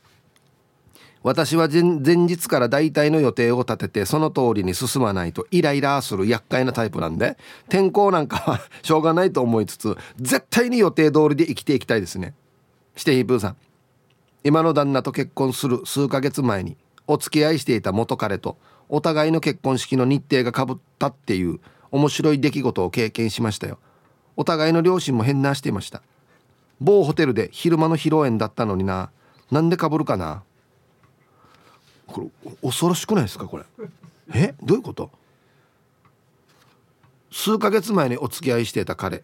[1.23, 1.83] 私は前
[2.17, 7.39] 日から大体の予定を立ててその通りに進まないとイライラする厄介なタイプなんで
[7.69, 12.35] 天候なんかはしょうがないと思いつつ絶対に予定通りで生きていきたいですね
[12.97, 13.57] してヒープーさん。
[14.43, 16.77] 今の旦那と結婚する数ヶ月前に
[17.07, 18.57] お付き合いしていた元彼と
[18.89, 23.79] お互いの結婚式の日程がかぶったっていう面白い出来事を経験しましたよ。
[24.37, 26.03] お互いの両親も変なしていました。
[26.81, 29.11] 某ホテルで昼間の披露宴だったのにな。
[29.51, 30.43] なんでかぶるかな。
[32.07, 33.65] これ恐ろしくないですかこれ。
[34.33, 34.55] え？
[34.63, 35.11] どういうこと？
[37.31, 39.23] 数ヶ月前にお付き合いしていた彼。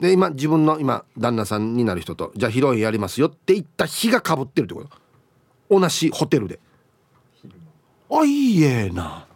[0.00, 5.78] で今自分の今旦那さんになる人とじゃあ披露宴やりますよって言った日がかぶってるってこと？
[5.78, 6.58] 同じホテルで。
[8.10, 9.26] あいいえな。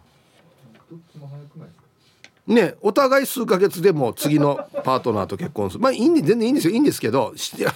[2.47, 5.83] ねお互い数ヶ月でも次のパートナーと結婚する。
[5.83, 6.73] まあいいんで全然いいんですよ。
[6.73, 7.71] いいんですけど日が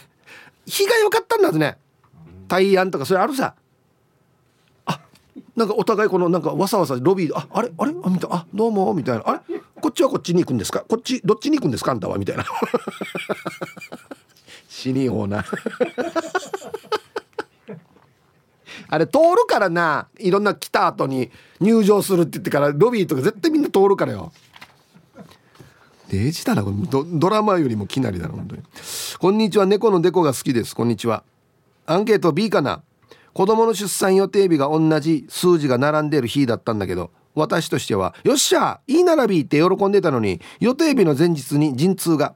[0.97, 1.77] 良かったんだね。
[2.47, 3.55] 大安とかそれあるさ。
[4.85, 4.99] あ
[5.55, 7.93] なんかお互いこのなんかわさわさロビー「ああれあれ？
[8.03, 8.27] あみた。
[8.31, 9.61] あどうも」みたいな「あれ？
[9.79, 10.85] こっちはこっちに行くんですか？
[10.87, 11.91] こっちどっちに行くんですか？
[11.91, 12.45] あんたは」みたいな。
[14.67, 15.43] 死にほうな。
[18.91, 20.07] あれ通るからな。
[20.17, 24.31] いろんな来た後に入場するって言ってからロビーとか絶対みんな通るからよ。
[26.09, 26.75] デジだなこれ。
[27.05, 28.63] ドラマよりもきなりだな本当に。
[29.19, 29.65] こんにちは。
[29.67, 30.75] 猫のデコが好きです。
[30.75, 31.23] こんにちは。
[31.85, 32.81] アンケート B かな？
[33.33, 35.27] 子供の出産予定日が同じ。
[35.29, 42.35] 数字が並んでる日だったんだけど私としては「よっしゃいい並び!」って喜んでたのに予定日の前日に陣痛が。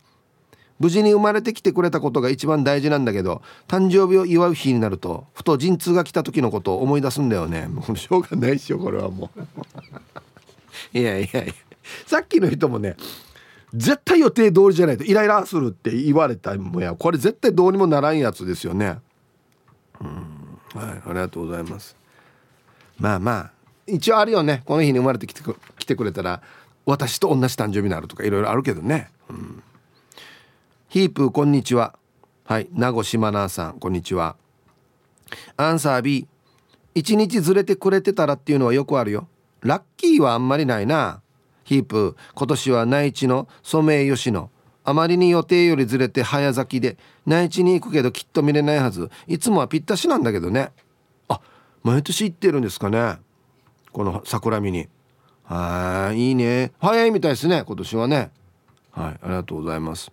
[0.80, 7.68] 無事に生まれてきてくれたことが一番大事なんだけど誕生日を祝う日になるとふと陣痛が来た時のことを思い出すんだよね。
[7.68, 9.40] もうしょうがないっしょこれはもう。
[10.98, 11.54] いやいやいや。
[12.06, 12.98] さっきの人もね
[13.74, 16.96] 絶対予定通りじゃないとイライラするって言われたもや。
[16.96, 18.98] これ絶対どうにもならんやつですよね。
[20.02, 20.08] うん。
[20.74, 21.96] はいありがとうございます。
[23.00, 23.52] まあまあ
[23.88, 24.64] 一応あるよね。
[24.66, 25.42] この日に生まれてきて
[25.78, 26.42] 来てくれたら
[26.86, 29.64] 私と同じ誕生日になるとかいろいろあるけどね、うん、
[30.90, 31.96] ヒープこんにちは。
[32.46, 32.68] はい。
[32.74, 34.36] 名護島奈さんこんにちは。
[35.58, 36.28] アンサー B
[36.96, 39.28] 一日ずれてくれてたらっていうのはよくあるよ。
[39.62, 41.22] ラッキーはあんまりないな。
[41.64, 44.50] ヒープ今年は内地のソメイヨシノ。
[44.84, 49.10] あまりに予定よりずれて早咲きで内地に行くけどきっと見れないはず。
[49.28, 50.72] いつもはぴったしなんだけどね。
[51.30, 51.40] あ
[51.84, 53.18] 毎年行ってるんですかね。
[53.94, 54.90] この桜見に。
[55.44, 56.72] はいいいね。
[56.80, 58.32] 早いみたいですね今年はね。
[58.92, 60.12] はいありがとうございます。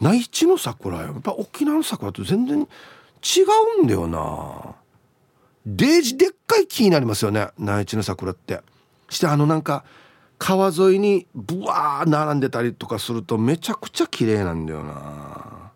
[0.00, 3.40] 内地の桜やっぱ沖縄の桜と全然違
[3.80, 4.74] うんだよな。
[5.66, 8.60] デージでっかい木になりますよね内地の桜って。
[9.10, 9.84] してあのなんか
[10.38, 15.72] 川沿いにブワー並んでたりとかするとめちゃくちゃ綺麗なんだよな。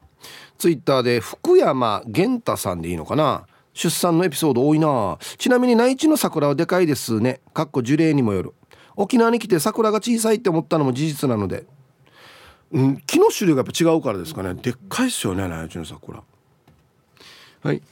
[0.56, 3.46] ツイッターで福山源太さんでいいのかな。
[3.74, 5.18] 出産のエピソード多いな。
[5.36, 7.40] ちなみに内地の桜はでかいですね。
[7.52, 8.54] かっこ樹齢にもよる。
[8.96, 11.66] 沖縄に来て桜が小さいって思ったのも事実なので、
[12.72, 14.54] うん、木の種類がやっぱ違うからですかね。
[14.54, 16.22] でっかいっすよね内地の桜。
[17.62, 17.82] はい。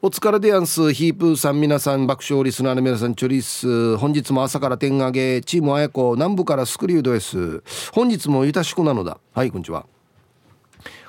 [0.00, 0.92] お疲れでやんす。
[0.92, 3.96] ヒープーさん皆さん爆笑リスナーの皆さんチョリス。
[3.96, 5.40] 本日も朝から点上げ。
[5.40, 9.18] チームあやこ南部からスクリュードです本日もゆたしくなのだ。
[9.34, 9.86] はいこんにちは。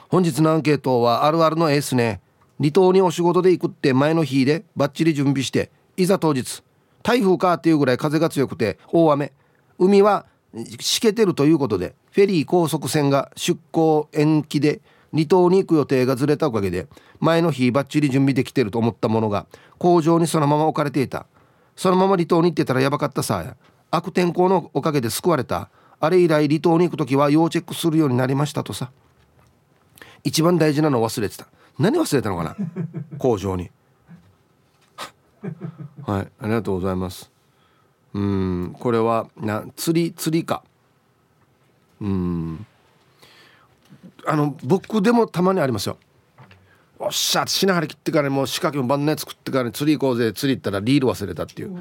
[0.10, 2.22] 本日のアンケートはあるあるのエースね。
[2.60, 6.62] 離島にお仕事で行くって前の日でバッチリ準備していざ当日
[7.04, 9.32] 台風かっていうぐらい風が強くて大雨。
[9.78, 10.26] 海は
[10.80, 14.82] しけてるということでフェリー高速船が出港延期で
[15.14, 16.88] 離島に行く予定がずれたおかげで
[17.20, 19.46] 前の日バッチリ準備できてると思ったものが
[19.78, 21.26] 工場にそのまま置かれていた。
[21.78, 23.56] そのまま離島に行ってたらやばかったさ
[23.90, 25.70] 悪天候のおかげで救われた。
[26.02, 28.92] あれ以来離島に行く時は要チェックするようになりましたとさ。
[30.24, 31.48] 一番大事なのを忘れてた。
[31.80, 32.56] 何忘れたのかな？
[33.18, 33.72] 工場に。
[36.06, 37.32] はいありがとうございます。
[38.14, 40.64] うんこれはな釣り釣りか。
[42.02, 42.66] うん。
[44.26, 45.98] あの僕でもたまにありますよ。
[47.00, 51.78] おっしゃしながら切ってからもう仕掛けも晩年作ってから釣り行こうぜ釣り行ったらリール忘れたっていう。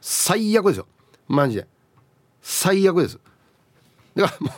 [0.00, 0.86] 最悪ですよ。
[1.28, 1.66] マジで。
[2.40, 3.18] 最悪です。
[4.14, 4.52] だからも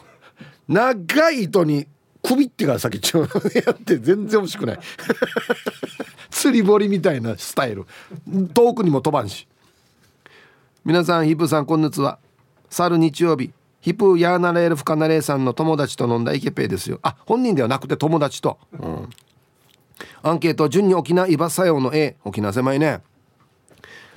[0.68, 1.88] う長い糸に
[2.22, 3.26] 首ってから先ちょや
[3.72, 4.78] って全然欲しくない。
[6.30, 7.86] 釣り堀みたいなスタイル。
[8.54, 9.48] 遠くにも飛ばんし。
[10.84, 12.18] 皆さんヒップさんこんにちは。
[12.70, 13.52] 去る日曜日。
[13.80, 16.98] ヒップヤーナレールフカナレーさんの友達と飲んだイケペイですよ。
[17.02, 19.08] あ本人ではなくて友達と、うん、
[20.22, 23.00] アンケート順に沖縄イバサヨの A 沖縄狭いね。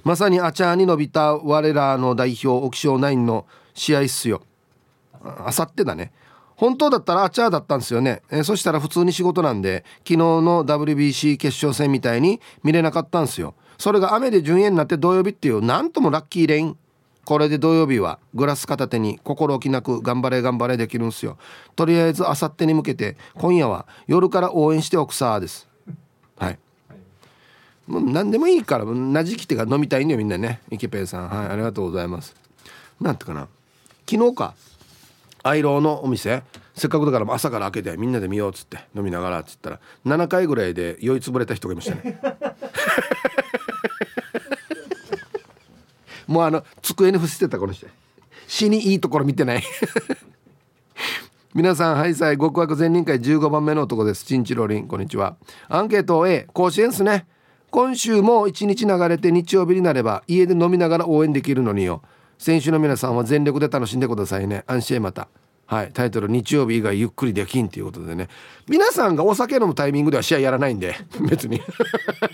[0.04, 4.42] まさにあちゃーに伸びた我らの代表沖縄ナインの試合っすよ。
[5.24, 6.12] あさってだね。
[6.62, 13.56] 本当だったらあちゃーだったんですよね、えー、そしたら普通に仕事なんで昨日の WBC 決勝戦みたいに見れなかったんですよ。
[13.80, 16.78] それが雨で順延になって土曜日っていうなんともラッキーレイン。
[17.26, 21.40] これで土曜日はグラス片手に心置きなく頑張れ頑張れできるんすよ。
[21.76, 25.68] とりあえずあさってに向けて今夜は夜から応援しておくさです。
[26.38, 26.60] はい。
[27.88, 30.62] もう何でもいいからなじきてが飲みたいんだよみんなね。
[30.70, 31.28] イケペイさん。
[31.28, 32.36] はいありがとうございます。
[33.00, 33.48] なんてかな。
[34.08, 34.54] 昨日か。
[35.44, 36.44] アイローのお店。
[36.74, 38.80] せっかくだから朝から開けてみんなで見ようっつって。
[38.96, 42.20] 飲みながらっつったら7回ぐらいで酔いつぶれた人がいましたね。
[46.28, 47.88] もうあの机に伏せてたこの人。
[48.48, 49.64] 死にいいところ見てない。
[51.54, 54.26] 皆さんハイサイ極悪善人会15番目の男です。
[54.26, 55.36] チンチロリンこんにちは。
[55.68, 57.26] アンケート A 甲子園っすね。
[57.70, 62.02] 今週も1日流れて日曜日になれば家で飲みながら応援できるのによ。
[62.42, 64.64] 選手の皆さんは全力で楽しんでくださいね。
[64.66, 65.28] 安心また。
[65.68, 65.92] はい。
[65.94, 68.30] タイトル日曜日以外ゆっくりできんということでね。
[68.68, 70.96] 皆さんがお酒飲むタイミングでは試合やらないんで。
[71.30, 71.62] 別に。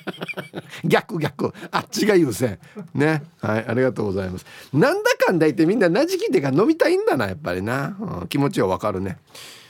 [0.86, 1.54] 逆逆。
[1.72, 2.58] あっちが優先。
[2.94, 3.22] ね。
[3.42, 3.66] はい。
[3.68, 4.46] ありがとうございます。
[4.72, 9.18] なんだかんだ言ってみんななじきてか飲みたいんだなやっぱりな、うん、気持ちはわかるね。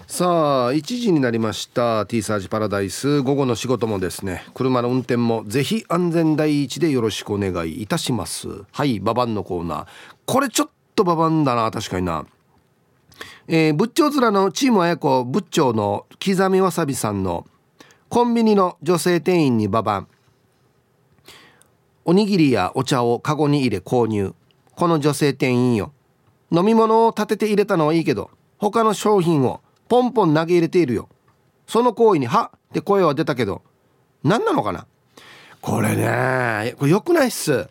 [0.05, 2.05] さあ1時になりました。
[2.05, 3.21] T サージパラダイス。
[3.23, 4.45] 午後の仕事もですね。
[4.53, 8.47] 車の運転もぜひ安全第一でよろしくお願いいたします。
[8.71, 9.01] はい。
[9.01, 9.85] ババンのコーナー。
[10.27, 12.25] これちょっとババンだな確かにな。
[13.47, 17.47] えー、仏頂面のチーム綾子仏頂の刻みわさびさんの
[18.09, 20.07] コンビニの女性店員にババン。
[22.03, 24.35] おにぎりやお茶をカゴに入れ購入。
[24.75, 25.93] この女性店員よ。
[26.51, 31.07] 飲み物を立てて入れたのはいいけど他の商品をポンポン投げ入れているよ。
[31.67, 33.61] その行為に「は」って声は出たけど
[34.25, 34.87] 何なのかな？
[35.61, 37.69] これねこれよくないっす。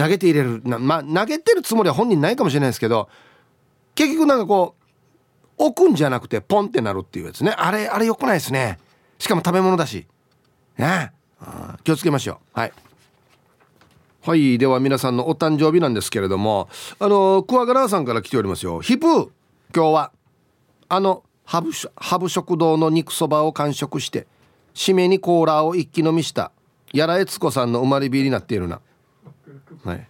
[0.00, 0.62] 投げて入れる。
[0.64, 3.10] なまあ投げてるつもりは本人ないかもしれないですけど
[3.94, 4.74] 結局なんかこ
[5.58, 7.50] う置くんじゃなくてポンってなるっていうやつね。
[7.50, 8.78] あれあれよくないですね。
[9.18, 10.06] しかも食べ物だし。
[10.78, 11.12] ね。
[11.84, 12.58] 気をつけましょう。
[12.58, 12.72] はい。
[14.22, 18.80] はいでは皆さんのお誕生日なんですけれどもあのクワガラーさんから来ておりますよ。
[18.80, 19.28] ヒプー
[19.74, 20.12] 今日は
[20.88, 24.26] あのハブハブ食堂の肉そばを完食して
[24.74, 26.52] 締めにコーラを一気飲みした
[26.92, 28.80] やらえつこさんの生まれ日になっているな。
[29.84, 30.08] はい。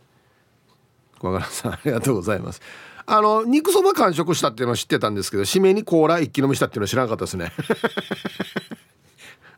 [1.18, 2.60] 小柄さんありがとうございます。
[3.06, 7.52] あの肉そば完食したっていうのは知ってたんですけど締めにコーラ一気飲みしたっていうのは知らなかったですね。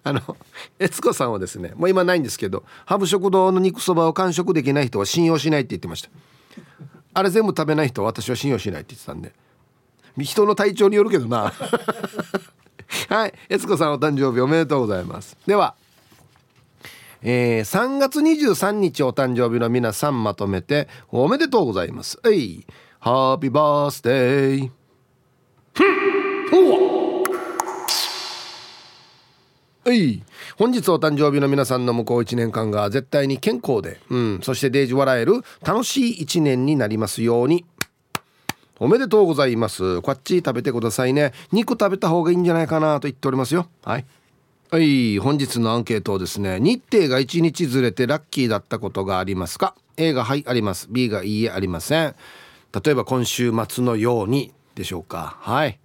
[0.04, 0.36] あの
[0.80, 6.10] 悦子さんはですねもう今ないんですけどハブ食堂の肉そばを完食できない人は信用しないって言ってました。
[7.14, 9.32] あれ全部食べない人は私は信用しないって言ってたんで。
[10.18, 11.52] 人の体調によるけどな。
[13.08, 13.34] はい。
[13.48, 15.36] 悦子さんお誕生日おめでとうございます。
[15.46, 15.74] では
[17.22, 22.18] えー、3月23日お誕生日の皆さんまとめておめでとうございます。
[22.26, 22.66] えい
[22.98, 24.70] ハッピーバースデー。
[29.84, 30.22] はい
[30.56, 37.64] 本日お誕生日の皆さんの向こう1年間が絶対に健康で、うん、そしてデージ笑える楽しい1年になりますように
[38.78, 44.06] おめでとうございますこっち食べてくださいね肉食べた方がいいんじゃないかなと言っておりますよはい
[44.72, 50.88] はい本日のアンケートですね日程が1日ずれてラッキーだったことがありますか？A がはいあります。
[50.90, 52.14] B がいいえありません。
[52.82, 55.36] 例えば今週末のようにでしょうか。
[55.40, 55.78] はい。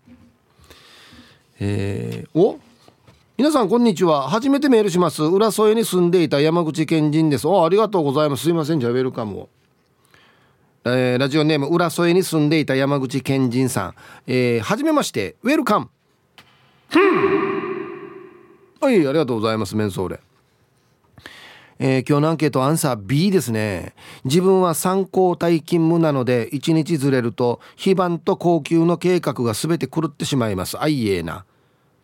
[1.59, 2.61] えー、お？
[3.37, 4.29] 皆さんこんにちは。
[4.29, 5.21] 初めてメールします。
[5.21, 7.45] 浦添に住んでいた山口県人です。
[7.45, 8.43] おありがとうございます。
[8.43, 8.79] すいません。
[8.79, 9.49] じゃあウェルカムを。
[10.85, 13.95] えー、ラジオネーム浦添に住んでいた山口健人さん、
[14.27, 15.35] えー、はじめまして。
[15.43, 15.89] ウェルカム。
[18.79, 20.19] はいありがとうございますメンソーレ。
[21.79, 23.93] えー、今日のアンケートアンサー B ですね。
[24.23, 30.79] 自分は参考体勤務なので1日ずれると非番と高級の計画が全て狂ってしまいます。
[30.79, 31.45] あいえな。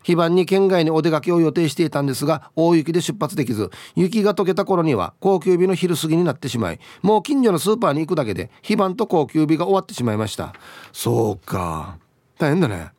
[0.03, 10.53] 非番に県外にお出かけを予定していたんですが大雪で出発できず雪が溶けた頃には高級日の昼過ぎになってしまいもう近所のスーパーに行くだけで非番と高級日が終わってしまいました。
[10.91, 11.97] そうか。
[12.37, 12.91] 大変だね。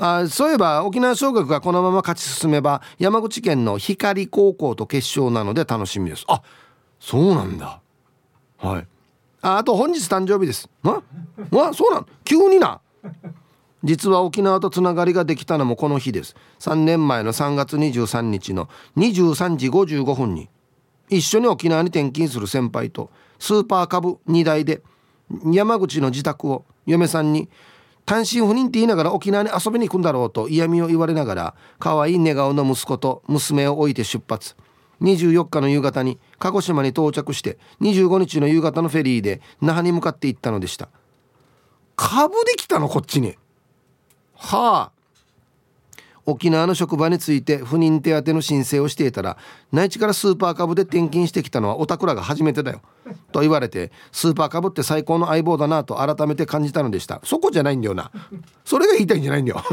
[0.00, 6.24] あそういえば沖縄尚学がこのまま勝ち進めば山口県の光高校と決勝なので楽しみです。
[6.28, 6.40] あ
[7.00, 7.80] そうなんだ。
[8.58, 8.86] はい。
[9.40, 10.68] ああと本日誕生日です。
[10.82, 11.02] わ
[11.50, 12.06] わそうなん？
[12.24, 12.80] 急にな。
[13.84, 16.34] 実は沖縄とつながりができたのもこの日です。
[16.60, 20.48] 3年前の3月23日の23時55分に
[21.08, 24.82] 一緒に沖縄に転勤する先輩とスーパー株2台で
[25.44, 27.48] 山口の自宅を嫁さんに
[28.08, 34.56] 単身赴任って言いながら沖縄に遊びに行くんだろうと嫌味を言われながら可愛い寝顔の息子と娘を置いて出発。
[35.02, 40.88] 24日の夕方に鹿児島に到着して25日の夕方のフェリーで那覇に向かって行ったのでした。
[41.96, 43.36] 株できたのこっちに。
[44.34, 44.97] はあ。
[46.28, 49.38] 沖縄の職場について不妊手当の申請をしていたら
[49.72, 52.82] 内地からスーパー株で転勤してきたのはおたくらが初めてだよ
[53.32, 57.22] と言われてスーパー株って最高の相棒だなと改めて感じたのでした。
[57.24, 58.10] そこじゃないんだよな。
[58.66, 59.64] それが言いたいんじゃないんだよ。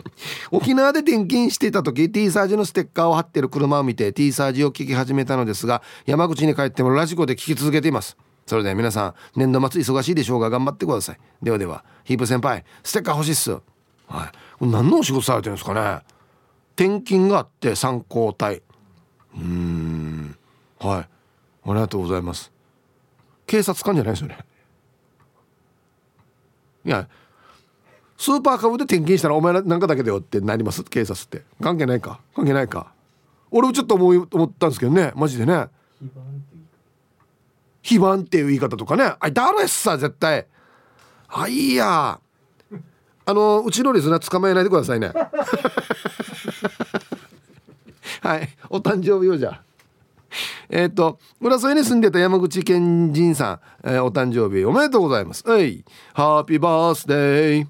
[0.52, 8.18] 沖縄で転勤していた時 T サージのステッカーを貼ってる車を見て T サージを聞き始めたのですが山口に帰ってもラジコで聞き続けています。
[8.46, 11.18] それでは皆さん年度末忙しいでしょうが頑張ってください。
[11.42, 13.52] ではではヒープ先輩ステッカー欲しいっす。
[14.12, 14.30] はい。
[14.66, 16.02] 何のお仕事されてるんですかね。
[16.76, 18.62] 転勤があって参考体
[19.34, 20.36] うん。
[20.78, 21.00] はい。
[21.00, 21.08] あ
[21.66, 22.52] りがとうございます。
[23.46, 24.38] 警察官じゃないですよね。
[26.84, 27.08] いや
[28.16, 30.84] スーパー株で転勤したらお前なんかだけだよってなります？
[30.84, 31.42] 警察って。
[31.60, 32.20] 関係ないか？
[32.34, 32.92] 関係ないか？
[33.50, 35.12] 俺もちょっと思い思ったんですけどね。
[35.14, 35.66] マジでね。
[37.82, 39.14] 非番っていう言い方とかね。
[39.18, 40.46] あだろやさ絶対。
[41.28, 42.20] あいいや。
[43.24, 45.12] あのうちのリスナー捕まえないでくださいね。
[48.20, 48.48] はい。
[48.70, 49.62] お誕生日をじゃ
[50.70, 55.48] えっ、ー、と浦添に住んでた山口健人さん、えー、お誕生日おめでとうございます。
[55.48, 55.84] はい。
[56.14, 57.66] ハッピーバースデー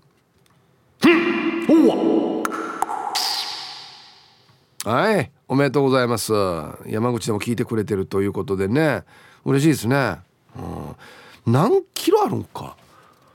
[4.84, 5.30] はい。
[5.48, 6.32] おめでとうございます。
[6.86, 9.04] 山口でも聞いてくれてるということでね。
[9.44, 10.18] 嬉しいですね、
[10.56, 12.76] うん、何キロあるんか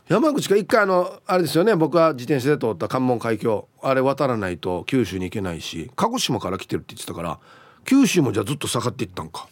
[0.08, 7.40] 山口が一回あのあれですよね僕は自転車で通った関門海峡あれ渡らないと九州に行けないし鹿児島から来てるって言ってたから
[7.88, 9.48] 九州もじゃあずっと下がっていったんか。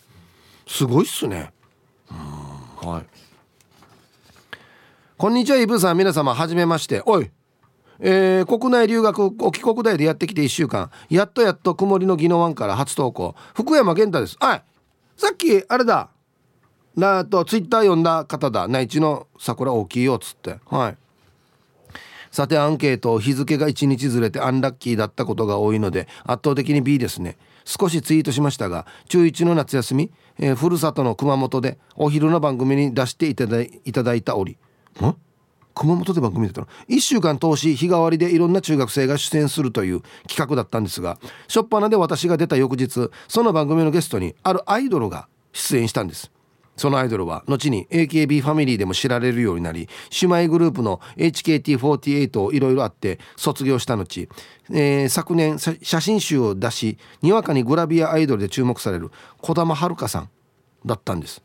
[0.68, 1.54] すごいっすね。
[2.10, 4.58] はい。
[5.18, 5.98] こんにちはイブさん。
[5.98, 7.02] 皆様はじめまして。
[7.06, 7.32] おい。
[8.00, 10.92] えー、国内留学沖国大でやってきて1週間。
[11.10, 13.36] やっとやっと曇りの宜野湾から初投稿。
[13.54, 14.36] 福山健太です。
[14.42, 14.64] はい
[15.16, 16.10] さっきあれだ。
[16.96, 18.68] なとツイッター読んだ方だ。
[18.68, 20.60] 内地の桜大きいよっつって。
[20.68, 20.98] はい。
[22.32, 23.20] さてアンケート。
[23.20, 27.38] 日付が1日ずれてアンラッキーだったことが多いので圧倒的に B ですね。
[27.66, 34.54] 少しツイートしましたが中1の夏休み、えー、ふるさとの熊本でお昼の番組に出していただいただいた折。
[34.54, 35.16] ん？
[35.74, 41.18] 熊本で番組出たの？1週間通し日替わりでいろんな中学生が出演するという企画だったんですが
[41.48, 46.32] 初っ端で私が出た翌日その番組のゲストにあるアイドルが出演したんです。
[46.76, 49.88] そのアイドルは後に AKB ファミリーでも知られるようになり
[50.22, 54.28] 姉妹グループの HKT48 をいろいろあって卒業した後、
[54.72, 59.12] えー、昨年写真集を出しにわかにグラビアアイドルで注目される
[59.42, 60.30] 児玉遥さん
[60.86, 61.42] だったんです。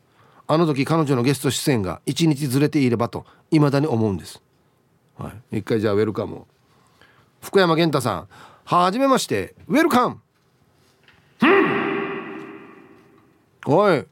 [0.47, 4.41] あの時彼女のゲスト出演が1日ずれていればと未だに思うんです、
[5.17, 6.45] はい、一回じゃあウェルカム
[7.39, 8.27] 福山源太さん
[8.65, 10.19] はじめましてウェルカム。
[13.65, 14.05] おい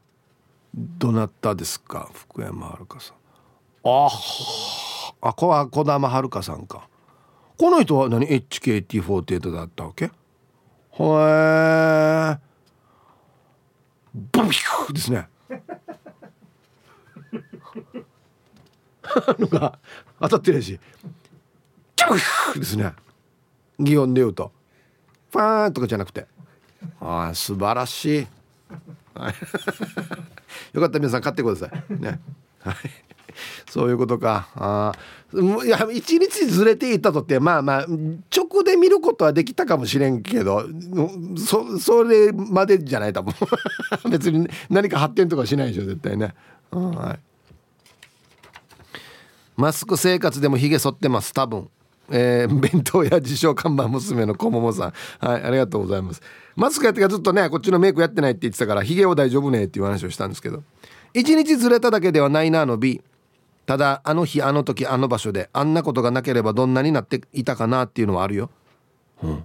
[0.74, 2.10] どなたですか？
[2.12, 3.14] 福山遥さん。
[3.84, 4.08] あ
[5.22, 6.88] あこは児玉遥さんか。
[7.58, 10.06] この人は何？HKT48 だったわけ？
[10.06, 10.10] へえ
[14.14, 15.28] バビューですね。
[19.38, 19.78] のが
[20.20, 20.78] 当たってるし。
[21.96, 22.92] キャフですね。
[23.78, 24.52] 擬音で言うと。
[25.30, 26.26] ファーンとかじゃなくて。
[27.00, 28.26] ああ素晴らしい
[30.80, 32.02] よかったら皆さん買ってください。
[32.02, 32.20] ね。
[32.60, 32.74] はい。
[33.68, 34.48] そういうことか。
[34.56, 34.92] あ
[35.64, 37.86] いや一日ずれていたとってまあまあ
[38.36, 40.64] 直で見ることはできたかもしれんけど
[41.38, 43.32] そそれまでじゃない多分
[44.10, 46.34] 別に何か発展とかしないでしょ絶対ね、
[46.72, 47.20] はい、
[49.56, 51.70] マスク生活でもひげ剃ってます多分。
[52.10, 54.92] えー、弁当や自称看板娘のこももさん。
[55.24, 56.22] はいありがとうございます。
[56.56, 60.62] マスクやってからずっとねこっちのメイクやってないって言ってたからヒゲは大丈夫ねっていう話をしたんですけど。
[61.14, 63.02] 1日ずれただけではないなの B
[63.66, 68.50] ただあの日あの時あの場所であんなことがなければどんなになっていたかなっていうのはあるよ、
[69.22, 69.44] うん、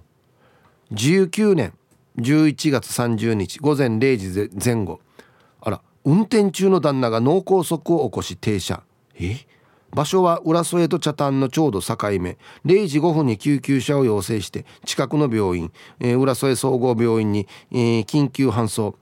[0.92, 1.74] 19年
[2.18, 5.00] 11月30日午前0時前後。
[5.60, 8.82] あら運転中の旦那が脳梗塞を起こし停車。
[9.14, 9.36] え？
[9.96, 12.36] 場所は浦添と茶炭のちょうど境目。
[12.66, 18.98] 0時5分に救急車を要請して近くの病院、えー、浦添総合病院に、えー、緊急搬送。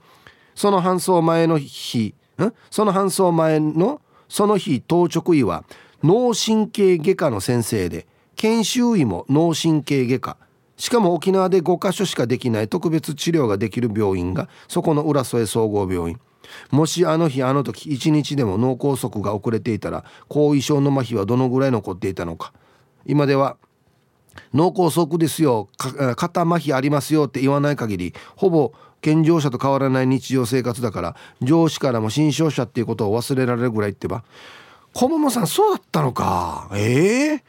[0.55, 2.53] その搬送前の日ん？
[2.70, 5.64] その搬送前のその日当直医は
[6.05, 10.36] 脳神経外科の先生で研修医も脳神経外科。
[10.76, 16.20] しかも沖縄で5カ所しかできない特別治療ができる病院がそこの浦添総合病院。
[16.71, 22.53] もしあの日あの時一日でも脳梗塞が遅れていたら後遺症の麻痺はどのぐらい残っていたのか。
[23.07, 23.57] 今では
[24.53, 25.69] 脳梗塞ですよ。
[26.17, 34.25] 肩麻痺ありますよって言わない限りほぼ健常者と変わらない日常生活だから上司からも新商者っていうことを忘れられるぐらいってば。
[34.95, 36.71] 小桃さんそうだったのか。
[36.73, 37.43] ええー、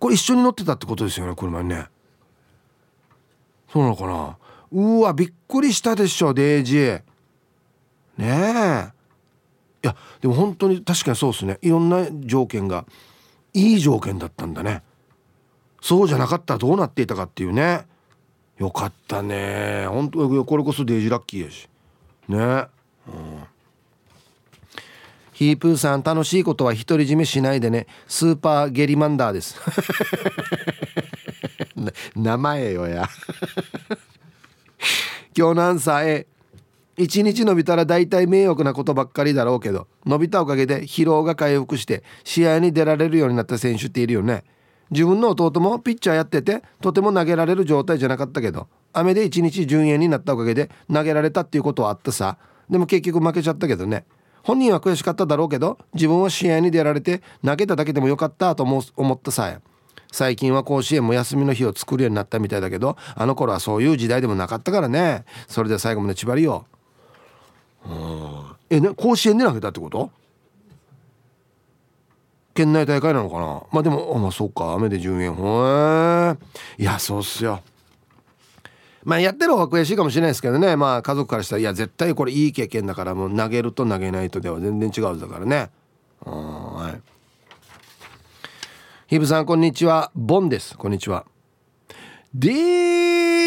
[0.00, 1.86] これ一緒に乗ってたってことですよね車にね。
[3.72, 4.36] そうなのかな。
[4.72, 7.02] うわびっくりしたでしょデイジー。
[8.18, 9.02] ねえ。
[9.84, 11.58] いやでも本当に確かにそうですね。
[11.62, 12.84] いろんな条件が
[13.52, 14.82] いい条件だったんだね。
[15.80, 17.86] そうじゃなかったらどうなっていたかっていうね。
[18.58, 19.86] よかったね。
[19.88, 21.68] 本当これこそデイジラッキーやし。
[22.28, 22.38] ね。
[22.38, 22.68] うん。
[25.32, 27.88] ヒープーさん楽しいことは独り占めしないでね。
[28.06, 29.56] スーパーゲリマンダーです。
[32.14, 33.08] 名前よや。
[35.36, 36.26] 今日のアンサー A
[36.96, 44.44] 一日伸びたら大体迷惑なことばっかりだろうけど伸びたおかげで疲労が回復して試合に出られるようになった選手っているよね。
[44.90, 52.36] 自分の弟もピッチャーやっててとても投げられる状態じゃなかったけど雨で一日順延になったおかげで投げられたっていうことはあったさ。
[52.68, 54.04] でも結局負けちゃったけどね。
[54.42, 59.60] 本人は悔しかっただろうけど自分は試合に出られて投げただけでもよかったと思ったさ。
[60.12, 65.24] 最近は甲子園も休みの日を作るようになったみたいだけどあの頃はそういう時代でもなかったからね。
[65.48, 66.66] それでは最後まで縛りよ
[68.70, 70.10] えね甲子園で投げたってこと？
[72.54, 73.62] 県内大会なのかな？
[73.72, 74.72] まあでもあまあそうか。
[74.74, 75.32] 雨で順延。
[75.32, 76.36] ほえ
[76.78, 77.62] いやそうっすよ。
[79.04, 80.76] まあやってる方が悔しいかもしれないですけどね。
[80.76, 85.70] まあ家族からしたらいや絶対これいい経験だからもう投げると投げないとでは全然違うだからね。
[86.20, 87.00] はい。
[89.08, 90.10] ヒブさんこんにちは。
[90.14, 90.78] ボンです。
[90.78, 91.26] こんにちは。
[92.32, 92.50] デ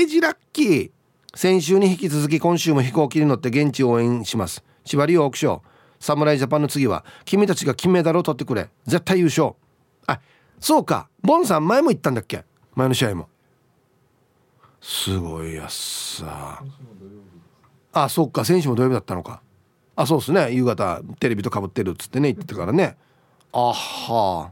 [0.04, 0.92] ージラッキー。
[1.36, 4.64] 先週に引き続き今週も飛行機に乗って現地応援します。
[4.86, 5.62] 縛りオークション
[6.00, 8.70] 侍ジャパンの次は君たちが金メダルを取ってくれ。
[8.86, 9.52] 絶対優勝。
[10.08, 10.22] あ
[10.62, 11.10] そうか。
[11.22, 12.46] ボンさん前も言ったんだっけ？
[12.74, 13.28] 前の試合も。
[14.80, 16.64] すごいやっさ。
[17.92, 18.46] あそっか。
[18.46, 19.42] 選手も土曜日だったのか。
[19.98, 20.54] あそうっすね。
[20.54, 22.96] 夕方テレビとかぶってるっつってね言ってたからね。
[23.52, 24.52] あは。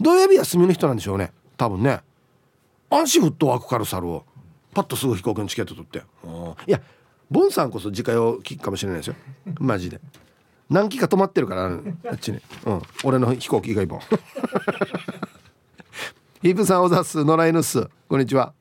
[0.00, 1.32] 土曜日休みの人なんでしょうね。
[1.56, 2.00] 多分ね。
[2.90, 4.24] 安心フットワークから去るを。
[4.74, 6.02] パッとすぐ飛行機のチケット取って。
[6.66, 6.80] いや
[7.30, 9.14] ボンさんこそ自家用機かもしれないですよ。
[9.60, 10.00] マジで。
[10.70, 12.40] 何機か止まってるからあっちに。
[12.66, 12.82] うん。
[13.04, 14.00] 俺の飛行機以外も。
[16.42, 17.88] ヒープさんおざす野良犬っす。
[18.08, 18.52] こんにちは。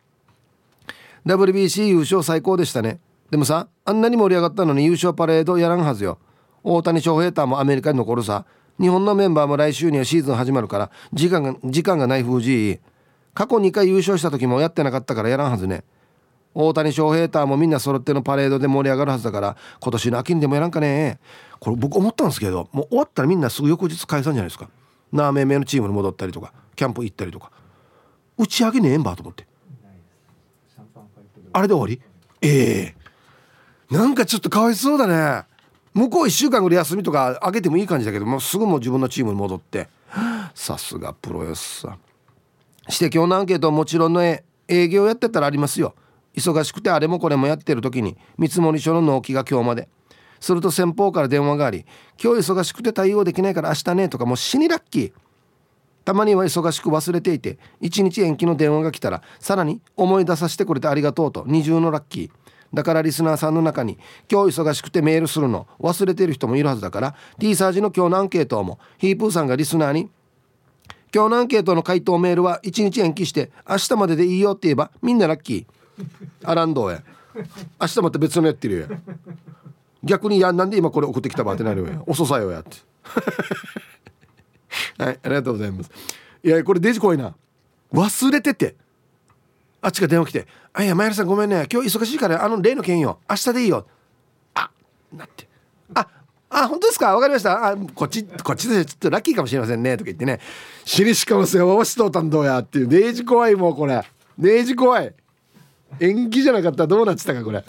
[1.25, 2.99] WBC 優勝最高でしたね。
[3.29, 6.19] でもさあんなに盛り上がったのに優勝パレードやらんはずよ。
[6.63, 8.45] 大谷翔平太もアメリカに残るさ。
[8.79, 12.79] 日本のメンバーも来週にはシーズン始まるから時間が時間がない封じ
[13.33, 15.83] 過去2回優勝した時もやってなかったからやらんはずね
[16.53, 21.19] 大谷翔平太もみんな揃ってのパレードで盛り上がるはずだから今年の秋にでもやらんかね。
[21.59, 24.69] これ僕思ったんですけどもう終わったらみんなすぐ翌日解散じゃないですか。
[25.13, 27.51] ラーメン名のチームに戻ったりとかキャンプ行ったりとか。
[28.37, 29.45] 打ち上げねえんばと思って。
[31.53, 32.01] あれで終わり？
[32.41, 32.95] ええ。
[33.89, 35.45] ー、なんかちょっとかわいそうだね。
[35.93, 39.89] 向こう1週間ぐらい休みとかあげてもいい感じだけどもうすぐもう自分のチームに戻って。
[40.53, 41.97] さすがプロよっさ
[42.89, 44.43] して今日のアンケートはもちろんの営
[44.89, 45.95] 業やってたらありますよ。
[46.35, 49.87] 忙しくてあれもこれもやってる時に見積書の納期が今日まで。
[50.41, 51.85] すると先方から電話があり
[52.21, 55.13] 「今日忙しくて対応できないから明日ね」とかもう死にラッキー。
[56.03, 62.29] たまには忙しく忘れていて1日延期の電話が来たらさらに思い出させてくれてありがとうと二重のラッキー。
[62.73, 63.99] だからリスナーさんの中に
[64.31, 70.09] 今日忙しくてメールするの忘れてる人もいるはずだから T サージの今日のアンケートもヒープーさんがリスナーに
[71.13, 75.80] 今日のアンケートの回答メールは1日延期して明日まででいいよって言えばみんなラッキー。
[76.43, 77.03] アランドや。
[77.79, 78.87] 明日また別のやってるや。
[80.03, 82.77] 逆にやなんで今これ送ってきたばってなるよ遅さよやって。
[85.03, 85.91] はいありがとうございます。
[86.43, 87.35] いやこれデジ怖いな。
[87.93, 88.75] 忘れてて。
[89.81, 91.67] あっちが電話来て「あいや前原さんごめんね。
[91.71, 93.19] 今日忙しいからあの例の件よ。
[93.29, 93.87] 明日でいいよ」
[94.53, 94.69] あ
[95.11, 95.47] なって
[95.95, 96.07] 「あ
[96.49, 97.13] あ本当ですか？
[97.15, 97.67] 分かりました。
[97.69, 100.39] あこっちこっちでちょっとラッキーかもしれませんね」とか言ってね
[100.85, 102.87] 「死にしかもせわわしとうたんどうや」っていう。
[102.87, 104.03] デージ怖いもうこれ。
[104.37, 105.13] デージ怖い。
[105.99, 107.63] 延期じゃなかったらどうなってたかこれ。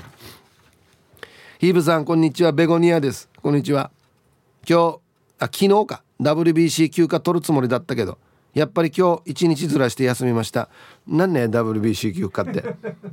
[1.59, 2.53] ヒーブさんこんにちは。
[2.53, 3.29] ベゴニアです。
[3.43, 3.91] こんにちは。
[4.69, 4.99] 今日
[5.39, 6.03] あ昨日か。
[6.21, 8.19] WBC 休暇取るつもりだったけど。
[8.55, 10.69] やっぱり今日一日ずらして休みました。
[11.07, 12.65] 何ね WBC 休暇って。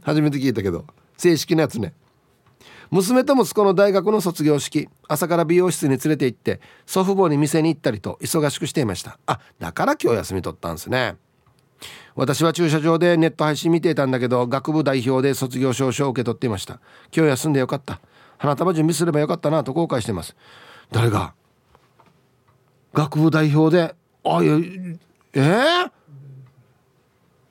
[0.03, 0.85] 初めて聞いたけど。
[1.17, 1.93] 正式なやつね。
[2.91, 4.89] 娘と息子の大学の卒業式。
[5.07, 9.19] 朝から美容室に連れて行って祖父母に店に行ったりと忙しくしていました。
[9.25, 11.17] あだから今日休み取ったんですね。
[12.19, 16.81] 私は駐車場でネット配信見ていたんだけど学部代表で卒業証書を受け取っていました。
[17.15, 18.01] 今日休んでよかった。
[18.37, 20.35] 花束準備すればよかったなと後悔してます。
[20.91, 21.33] 誰が？
[22.91, 23.95] 学部代表で
[24.25, 24.57] あいや
[25.31, 25.39] え？
[25.39, 25.91] ー、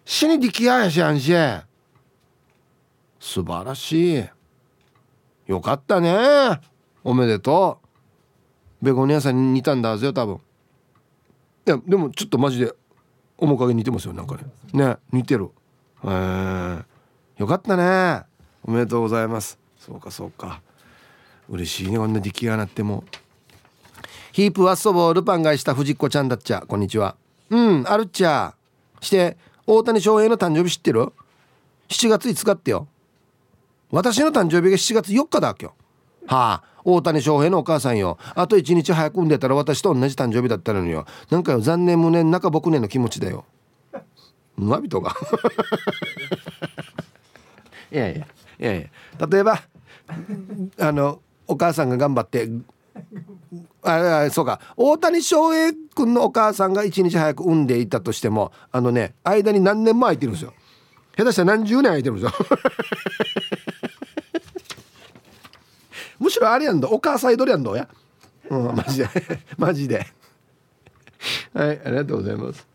[0.05, 1.33] 死にできややしあんし。
[3.19, 4.25] 素晴らしい。
[5.47, 6.61] よかったね。
[7.03, 7.81] おめでと
[8.83, 8.85] う。
[8.85, 10.35] ベゴニアさんに似たんだぜ多分。
[10.37, 12.75] いやでもちょっとマジで
[13.39, 14.43] 面影似てますよなんかね。
[14.73, 15.51] ね似てる。
[16.05, 16.07] え。
[16.09, 16.85] ー、
[17.37, 18.25] よかったね。
[18.65, 19.59] おめでとうございます。
[19.79, 20.61] そうかそうか。
[21.49, 23.05] 嬉しいねこんな出来上がっても。
[24.33, 26.63] ヒープワッソボールパン買いした藤子ちゃんだっちゃ。
[26.67, 27.17] こんにちは。
[27.51, 28.55] うんあるっちゃ。
[29.01, 29.37] して
[29.67, 31.13] 大谷翔平の誕生日知ってる
[31.89, 32.89] ?7 月5日ってよ。
[33.91, 35.78] 私の誕生日が7月4日だ今日
[36.29, 38.19] はあ大谷翔平のお母さんよ。
[38.35, 41.07] あと1日早く産んでたら私と同じ誕生日だったのによ。
[41.31, 43.45] なんかよ残念無念中僕ねの気持ちだよ。
[44.59, 45.17] わびとか
[47.93, 48.27] いやいや
[48.59, 49.27] いやいや。
[49.27, 49.63] 例えば
[50.79, 52.49] あのお母さんが頑張って
[53.83, 54.61] ああそうか。
[54.77, 60.53] 大谷翔平君のお母さんが1日早く産んでいたとしてもあのね間に何年も空いてるんですよ。
[61.17, 62.33] 下手したら何十年空いてるんですよ
[66.19, 67.89] むしろあれやんどお母さんどれやんどや
[68.51, 69.09] うんマジで。
[69.57, 70.07] マジで。
[71.55, 72.67] はいありがとうございます。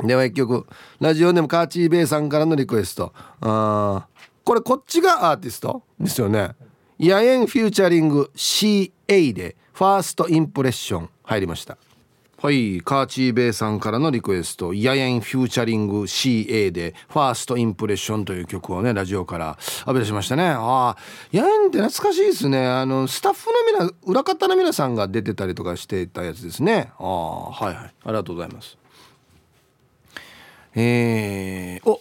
[0.00, 0.66] では一曲
[1.00, 3.12] ラジオネームカーチーベイさんからのリクエスト。
[3.40, 4.06] あ
[4.44, 6.54] これこっちがアーティストですよね。
[6.98, 11.76] 野猿フューチャリング CA でファーストインプレッション入りました。
[12.46, 20.44] はいカーチーベイさんからのリクエストヤエンフューチャリング CA でファーストインプレッションという曲をねラジオから浴び出しましたね。
[20.50, 20.96] ああ
[21.32, 22.64] ヤエンって懐かしいですね。
[22.64, 26.92] あのスタッフの皆裏方の皆さんが出てたりとかしてたやつですね。
[27.00, 27.84] ああはいはい。
[27.84, 28.78] ありがとうございます。
[30.76, 32.00] えー、お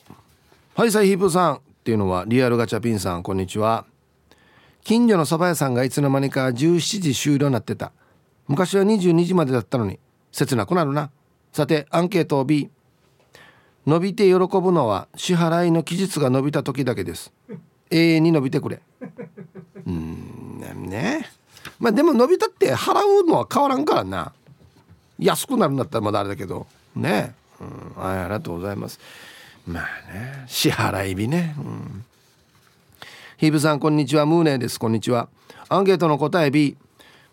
[0.76, 3.88] はいサイヒープさんっていうのはリアルガチャピンさんこんにちは。
[4.84, 7.91] 近所の蕎麦屋さんがいつの間にか17時終了になってた。
[8.48, 9.98] 昔は22時までだったのに
[10.36, 11.12] 切なくなるな。
[11.54, 12.70] さてアンケートを B
[13.88, 17.32] 伸びて喜ぶのは支払いの期日が伸びた時だけです。
[17.90, 18.82] 永遠に伸びてくれ。
[19.88, 20.60] うん
[20.90, 21.30] ね。
[21.80, 24.34] まあでも伸びたって払うのは変わらんからな。
[25.18, 26.68] 安くなるんだったらまだあれだけど。
[26.98, 27.34] ね。
[27.62, 29.00] うんはいありがとうございます。
[29.66, 30.44] まあね。
[30.48, 31.56] 支払い日ね。
[31.58, 32.06] うん。
[33.38, 34.26] ヒブさんこんにちは。
[34.26, 34.78] ムーネです。
[34.78, 35.30] こんにちは。
[35.70, 36.76] アンケートの答え B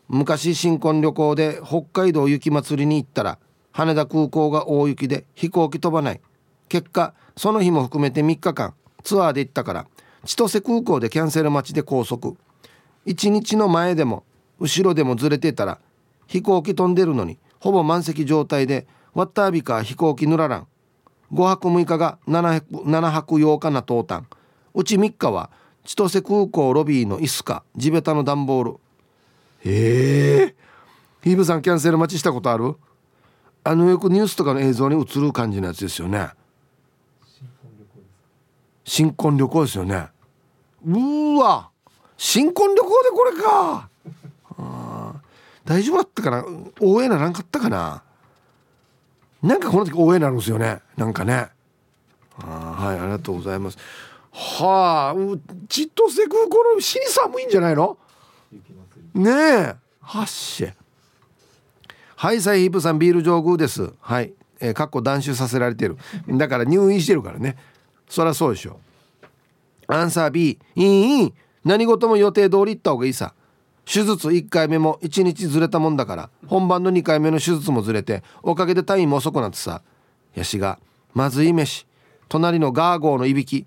[0.08, 3.38] 昔新婚旅行で北海道雪まつりに行ったら
[3.72, 6.20] 羽田空港が大雪で飛行機飛ばない。
[6.68, 9.86] 結果その日も含めて3日間ツアーで行ったから
[10.24, 12.34] 千歳空港でキャンセル待ちで拘束。
[13.06, 14.24] 1日の前でも
[14.60, 15.78] 後ろでもずれてたら
[16.26, 20.66] 飛行機飛んでるのにほぼ満席状態でワッタービか飛行機ぬららん。
[21.32, 24.26] 5泊6日が 7, 7泊8日なトータン。
[24.74, 25.50] うち3日は
[25.84, 28.76] 千歳空港ロビーの椅子か地べたの段ボール。
[29.64, 30.54] ええー、
[31.22, 32.76] ヒーブさんキャンセル待ちしたことある？
[33.64, 36.30] あのよくニュースとかの映像に映る感じのやつですよね。
[38.84, 40.08] 新婚旅行ですよね。
[40.84, 41.70] うわ。
[42.16, 43.88] 新婚旅行でこれか。
[45.64, 46.44] 大丈夫だったかな？
[46.80, 48.02] 応援ならんかったかな？
[49.42, 50.80] なんかこの時応援なるんですよね。
[50.96, 51.50] なんかね。
[52.40, 52.46] あ
[52.76, 53.78] はいありがとうございます。
[54.32, 55.14] はあ
[55.68, 57.96] 千歳空港の死に寒いんじゃないの？
[59.14, 59.74] ねえ。
[60.00, 60.72] はっし
[62.16, 63.92] はいサイヒープさんビール上宮です。
[64.00, 64.32] はい。
[64.60, 65.96] えー、かっこ断酒させられてる。
[66.28, 67.56] だから入院してるからね。
[68.08, 68.78] そりゃそうでしょ。
[69.88, 71.34] アンサー B いいいい。
[71.64, 73.34] 何事も予定通り行った方がいいさ。
[73.84, 76.30] 手術1回目も1日ずれたもんだから。
[76.46, 79.82] 本番の2回目の手術もずれておかげで退院も遅くなってさ。
[80.34, 80.78] ヤシが
[81.12, 81.86] まずい飯。
[82.28, 83.66] 隣のガーゴーのいびき。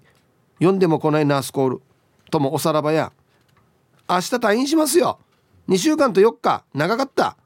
[0.59, 1.81] 読んでも来ないナースコール。
[2.31, 3.11] ともおさらばや。
[4.09, 5.19] 明日退院しますよ。
[5.67, 7.37] 2週間と4日長かった。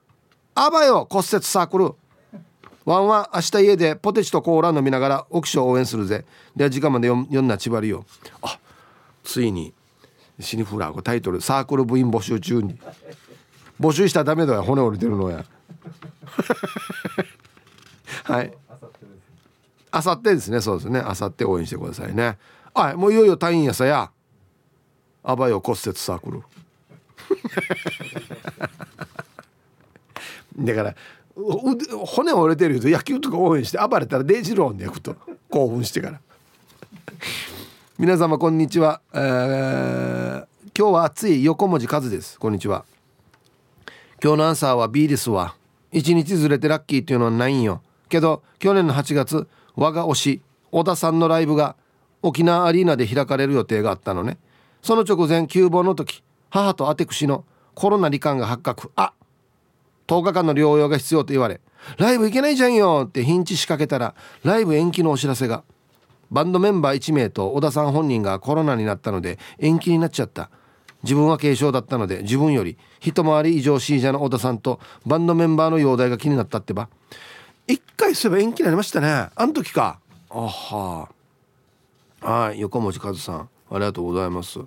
[0.55, 1.93] あばよ骨折サークル。
[2.85, 6.25] ワンは明日家でポテチとコーラ飲みながらオキション応援するぜ。
[6.55, 8.05] では時間まで読んなちばりよ。
[8.41, 8.59] あ
[9.23, 9.73] ついに
[10.39, 12.79] シニフラータイトル「サークル部員募集中に。
[13.79, 15.43] 募集したらダメだよ骨折れてるのや。
[18.23, 18.53] はい。
[19.91, 20.59] あさってですね。
[20.59, 20.99] そうですね。
[20.99, 22.37] あさって応援してくださいね。
[22.73, 24.11] はいもういよいよ退院やさや。
[25.23, 26.43] あばよ骨折サークル。
[30.57, 30.95] だから
[31.35, 35.15] 骨折れてる人野球とか応援して暴れたらデイジローンで焼くと。
[35.49, 36.19] 興奮してから。
[37.97, 40.45] 皆様こんにちは、えー、
[40.77, 42.39] 今日は暑い横文字数です。
[42.39, 42.85] こんにちは。
[44.21, 45.55] 今日のアンサーは B ですわ
[45.91, 47.81] 一日ずれてラッキーっていうのはないんよ。
[48.09, 51.75] けど去年の8月我が推し小田さんのライブが
[52.21, 54.37] 沖縄アリーナで開かれる予定があったのね。
[54.81, 57.45] その直前急防の時母とアテクシの
[57.75, 58.91] コロナ罹患が発覚。
[58.95, 59.13] あ
[60.07, 61.61] 10日間の療養が必要と言われ
[61.97, 65.63] ライブ行けないじゃんよってヒンチ仕掛けたらライブ延期のお知らせが。
[66.31, 70.49] バンドメンバー1名と小田さん本人がコロナになったので延期になっちゃった。
[71.03, 76.89] 自分は軽症だったので自分より一回り以上 C 者の小田さんとバンドメンバーの容体が気になったってば。
[77.67, 79.29] 一回すれば延期になりましたね。
[79.35, 79.99] あの時か。
[80.29, 81.09] あは。
[82.21, 83.49] はい横文字和さん。
[83.71, 84.59] ありがとうございます。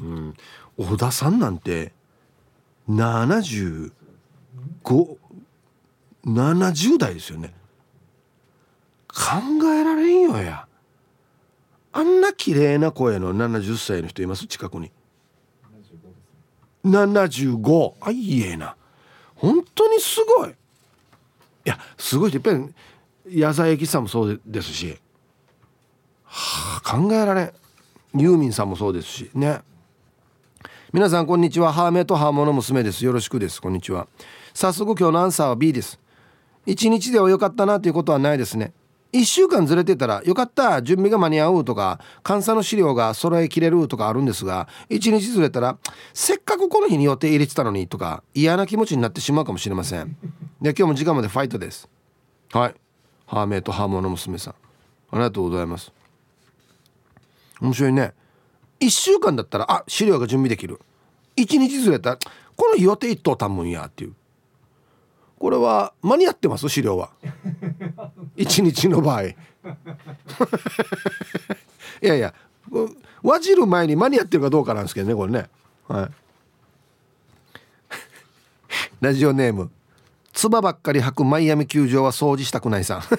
[0.00, 0.34] うん。
[0.76, 1.92] 小田さんなんて
[2.88, 3.92] 7570
[6.98, 7.54] 代ですよね。
[9.08, 10.66] 考えられんよや。
[11.92, 14.46] あんな綺麗な声の70歳の人います？
[14.46, 14.90] 近くに。
[16.84, 18.74] 75あいいえな。
[19.36, 20.50] 本当にすごい。
[20.50, 20.54] い
[21.64, 22.74] やすごいやっぱり
[23.28, 24.98] 矢沢永吉さんもそうですし、
[26.24, 27.52] はあ、考えられん。
[28.18, 29.30] ユーミンさんもそうですし。
[29.34, 29.60] ね。
[30.92, 31.72] 皆さんこんにちは。
[31.72, 33.02] ハーメイとハーモの娘です。
[33.02, 33.62] よろしくです。
[33.62, 34.08] こんにちは。
[34.52, 35.98] 早速今日のアンサーは B です。
[36.66, 38.74] 一日では良かったなということはないですね。
[39.14, 45.78] 1週間ずれてたらよかった準備が間に合うとか監査の資料が揃えきれるとかあるんですが1日ずれたら
[46.12, 50.14] せっかくこの日に予定入れてたのにとか嫌な気持ちになってしまうかもしれません。
[50.60, 51.88] で今日も時間までファイトです。
[52.52, 52.74] はい。
[53.24, 54.54] ハーメイとハーモの娘さん。
[55.10, 55.90] ありがとうございます。
[57.62, 58.12] 面白いね。
[58.82, 60.80] 1週間だったらあ資料が準備できる。
[61.36, 62.18] 1日ずれたら
[62.56, 64.14] この日予定一等たんもんやっていう。
[65.38, 66.68] これは間に合ってます？
[66.68, 67.10] 資料は。
[68.36, 69.22] 一日の場合。
[69.24, 69.34] い
[72.00, 72.34] やいや
[73.22, 75.48] わじる前に間に合ってるかどうかなんですけどねこれね。
[75.88, 76.10] はい。
[79.00, 79.70] ラジオネーム。
[80.32, 83.02] つばっかり履くマイアミ球場は掃除したくないさん。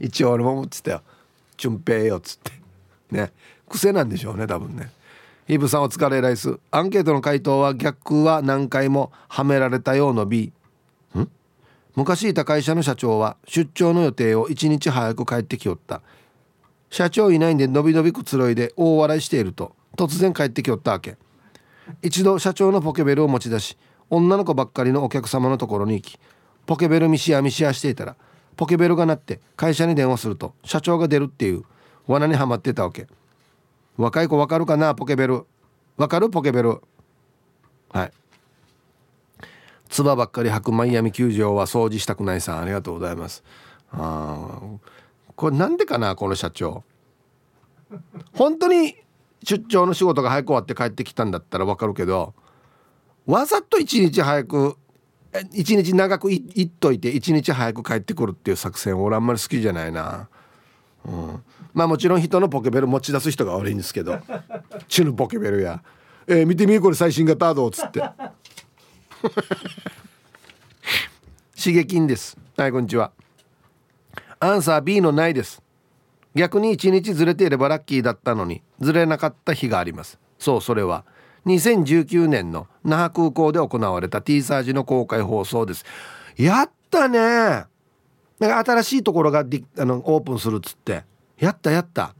[0.00, 1.02] 一応俺も思ってたよ
[1.56, 2.61] 「チュンペイよ」っつって。
[3.12, 3.32] ね。
[3.68, 4.90] 癖なんでしょうね多分ね。
[5.48, 6.58] イブさんお疲れライス。
[6.70, 10.52] アンケートの回答は逆は何回もはめられたようの B
[11.16, 11.28] ん？
[11.94, 16.00] 昔いた会社の社長は出張の予定を1日早く帰ってきよった。
[16.90, 19.74] 社長いないんでのびのびくつろいで大笑いしていると。
[19.96, 21.16] 突然帰ってきよったわけ。
[22.00, 23.76] 一度社長のポケベルを持ち出し
[24.08, 26.18] 女の子ばっかりのお客様のところに行き
[26.64, 28.16] ポケベル見しや見しやしていたら
[28.56, 31.64] ポケベルが鳴って会社に電話すると社長が出るっていう。
[32.06, 33.06] 罠にはまってたわけ。
[33.96, 34.94] 若い子わかるかな？
[34.94, 35.46] ポケベル。
[35.96, 36.30] わかる？
[36.30, 36.80] ポケベル。
[37.90, 38.12] はい。
[39.88, 42.60] つばばっかり履くマイアミ球場は掃除したくないさん。
[42.60, 43.44] ありがとうございます。
[43.92, 44.60] あ
[45.36, 46.16] これなんでかな？
[46.16, 46.84] この社長。
[48.32, 48.96] 本当に
[49.44, 52.32] 出張の仕事が早く終わって帰ってきたんだったらわかるけど
[53.26, 54.78] わざと一日早く
[55.52, 60.28] 一日長くいっといて一日早く帰ってくるっていう作戦俺あんまり好きじゃないな、
[61.04, 61.42] うん、
[61.74, 64.18] まあもちろん人のポケベル持ち出す人が悪いんですけど
[64.88, 65.82] 「チュのポケベルや」
[66.28, 68.02] えー、見てみこれ最新型どう」っつって。
[71.56, 72.36] 刺激です。
[72.56, 73.12] はいこんにちは。
[74.40, 75.62] アンサー B のないです。
[76.34, 80.18] 逆に1日ずれていればラッキーだったのにずれなかった日があります。
[80.38, 81.04] そうそれは。
[81.46, 85.84] 2019年の那覇空港で行われた T サージの公開放送です。
[86.36, 87.66] やったね
[88.42, 91.04] なんか新しいところがあのオープンするっつって。
[91.38, 92.14] やったやった。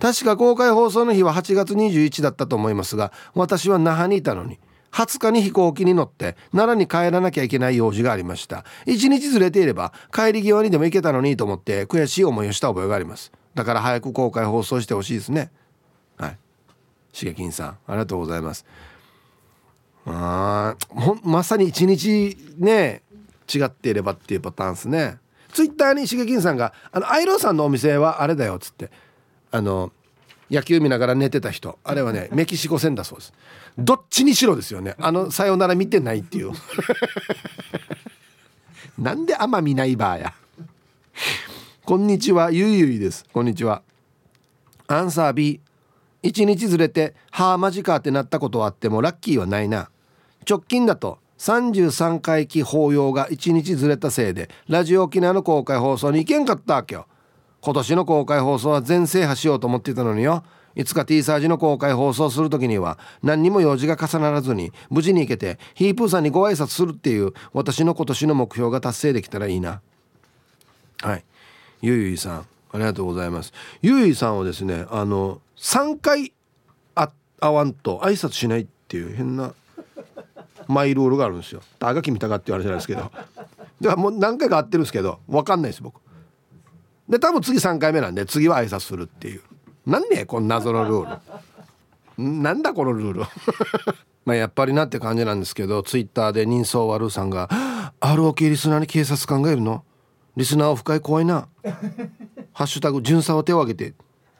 [0.00, 4.58] 確か公開放送の日は8月21だったと思いますが私は那覇にいたのに
[4.92, 8.64] 20日に飛行機に乗って奈良に帰らなきゃいけない用事がありました。
[8.86, 13.30] 1日ずれていれば帰り際にでも行けたのにと思って悔しい思いをした覚えがあります。
[13.54, 15.52] だから早く公開放送してほしいですね。
[16.16, 16.38] はい。
[17.12, 18.66] しげきんさんありがとうございます。
[20.06, 20.76] あ
[21.22, 23.02] まさに1日ね
[23.52, 25.18] 違っていればっていうパターンですね。
[25.56, 28.90] ツイッターにしげきんさんが「あのアイローさんのお店はあれだよ」っつって
[29.50, 29.90] あの
[30.50, 33.32] 野球見ながら寝てた人あれはね メキシコ戦だそうです。
[33.78, 34.96] どっちにしろですよね。
[34.98, 36.52] あのさよなら見てないっていう。
[39.00, 40.34] なんであんま見ないばや。
[41.86, 42.50] こんにちは。
[42.50, 43.24] ゆいゆいです。
[43.32, 43.80] こんにちは。
[44.88, 45.62] アンサー B
[46.22, 49.88] 一日ずれて「はあマジか」ってなったことはあってもラッキーはないな。
[50.46, 57.06] 直近だと33回忌法要が1日ずれたせいでラジオ沖縄の公開放送に行けんかったわけよ。
[57.60, 60.44] 今年の公開放送は全制覇しようと思ってたのによ。
[60.74, 69.80] いつか T サージの公開放送する時には何にも用事が重ならずに無事に行けてヒープーさんにご挨拶するっていう私の今年の目標が達成できたらいいな。
[71.00, 71.24] はい。
[71.82, 73.52] ゆいゆいさんありがとうございます。
[73.82, 76.32] ゆいゆいさんはですねあの3回
[77.40, 79.52] 会わんと挨拶しないっていう変な
[80.68, 81.60] マイルールがあるんですよ。
[81.80, 83.10] あがき見たかって言われじゃないですけど。
[83.80, 86.00] でもう何回か会ってるんですけど分かんないです僕。
[87.08, 89.42] で多分次3回目なんで次は挨拶するっていう。
[89.86, 91.18] なんねこの謎のルー
[92.18, 92.24] ル。
[92.42, 93.22] なんだこのルール。
[94.24, 97.48] まあやっぱりなって感じなんですけどツイッターで人相悪さんが
[98.00, 99.84] 「ROK リスナーに警察官がいるの？
[100.36, 101.48] リスナーオフ会怖いな」
[102.52, 103.94] 「ハッシュタグ巡査を手を挙げて」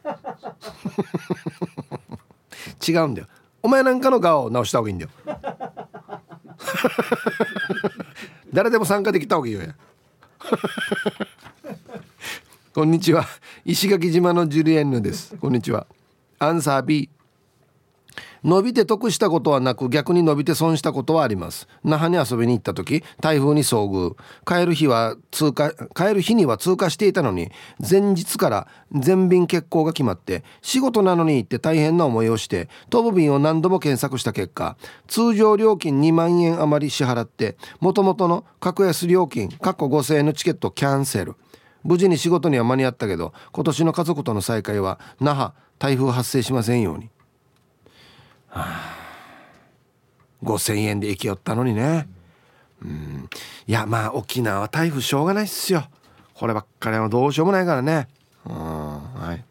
[2.86, 3.28] 違うんだよ
[3.62, 5.10] お前なんかの顔を直した方がいいんだよ
[8.52, 9.74] 誰でも参加できた方がいいよや。
[12.74, 13.26] こんにちは。
[13.64, 15.34] 石垣島のジュリエンヌです。
[15.40, 15.86] こんにちは。
[16.38, 17.08] アンサー B
[18.46, 21.66] 伸びて得したことはなく逆に伸びて損したことはあります。
[21.82, 24.14] 那覇に遊びに行った時台風に遭遇。
[24.46, 34.76] 帰る日は通過帰る日には通過していたのに前日から全便欠航が決まって仕事なのに行って大変な思いをして飛ぶ便を何度も検索した結果
[35.08, 41.34] 通常料金2万円余り支払ってもともとの格安料金過去5000円のチケットキャンセル。
[41.82, 47.10] 無事に仕事には間に合ったけど今年の家族との再会は那覇台風発生しませんように、
[48.58, 48.96] あ、
[50.42, 52.08] 5,000円で行きよったのにね。
[52.82, 53.28] うん。
[53.66, 55.84] いやまあ沖縄は台風しょうがないっすよ。
[56.34, 58.08] こればっかりはどうしようもないからね。
[58.46, 59.44] うんはい。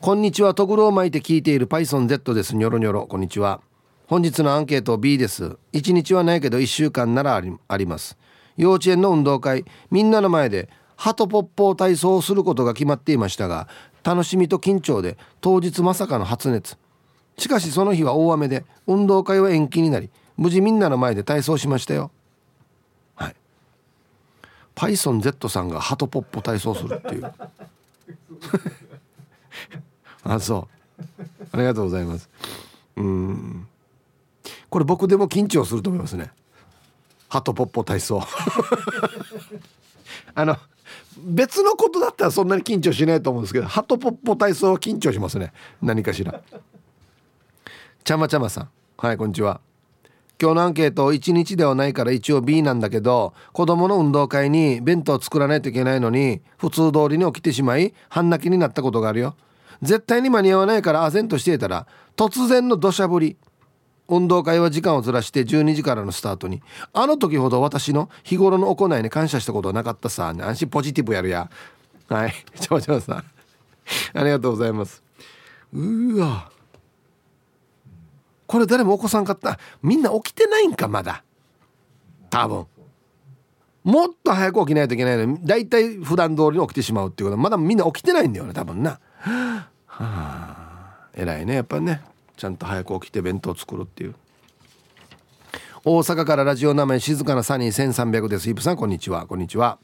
[0.00, 0.54] こんにちは。
[0.54, 2.54] トグロを巻いて聞いている PythonZ です。
[2.54, 3.06] ニョロニョロ。
[3.06, 3.60] こんにちは。
[4.06, 5.56] 本日のアンケート B です。
[5.72, 8.16] 1日はないけど1週間ならあります。
[8.56, 9.64] 幼稚園の運動会。
[9.90, 13.68] みんなの前でハトポッポを体操することが決まっていましたが
[14.02, 16.76] 楽しみと緊張で当日まさかの発熱。
[17.38, 22.10] しかしその日は大雨で運動会は延期になり無事みんなの前で体操しましたよ。
[23.14, 23.36] はい。
[24.74, 27.32] パイソン Z さんがハトポッポ体操するっていう。
[30.22, 30.68] あそ
[30.98, 31.02] う。
[31.52, 32.28] ありがとうございます。
[32.96, 33.66] うん。
[34.70, 36.30] これ僕でも緊張すると思いますね。
[37.28, 38.22] ハトポッポ体操。
[40.34, 40.56] あの
[41.18, 45.52] 別のことだったらそんなに緊張しないと思うんですけどハトポッポ体操は緊張しますね。
[45.82, 46.40] 何かしら。
[48.08, 48.70] ちゃまちゃまさん。
[48.96, 49.60] はいこんにちは。
[50.40, 59.36] 今日のアンケート1日ではないから一応 B なんだけど子供の運動会に弁当作らないといけないのに普通通りに起きてしまい半泣きになったことがあるよ。
[59.82, 61.86] 絶対に間に合わないから唖然としていたら
[62.16, 63.36] 突然の土砂降り。
[64.08, 66.62] 運動会は時間をずらして12時からのスタートに。
[66.94, 70.28] あの時ほど私の日頃の行いに感謝したことはなかったさ。
[70.28, 71.50] 安心ポジティブやるや。
[72.08, 73.16] はいちょちょさん。
[73.18, 75.02] ありがとうございます。
[75.74, 76.50] うわ。
[78.48, 79.58] これ誰も起こさんかった。
[79.82, 81.22] みんな起きてないんかまだ。
[82.30, 82.66] 多分。
[83.84, 87.36] もっと早く起きないといけないのに大体普段通りに起きてしまうっていうこと。
[87.36, 88.98] はまだみんな起きてないんだよね多分な。
[89.20, 91.08] はあ。
[91.14, 92.00] 偉いねやっぱね。
[92.38, 94.14] ちゃんと早く起きて弁当作るっていう。
[95.84, 98.48] 大阪からラジオ名前静かなサニー1300です。
[98.48, 99.26] イブさんこんにちは。
[99.26, 99.78] こんにちは、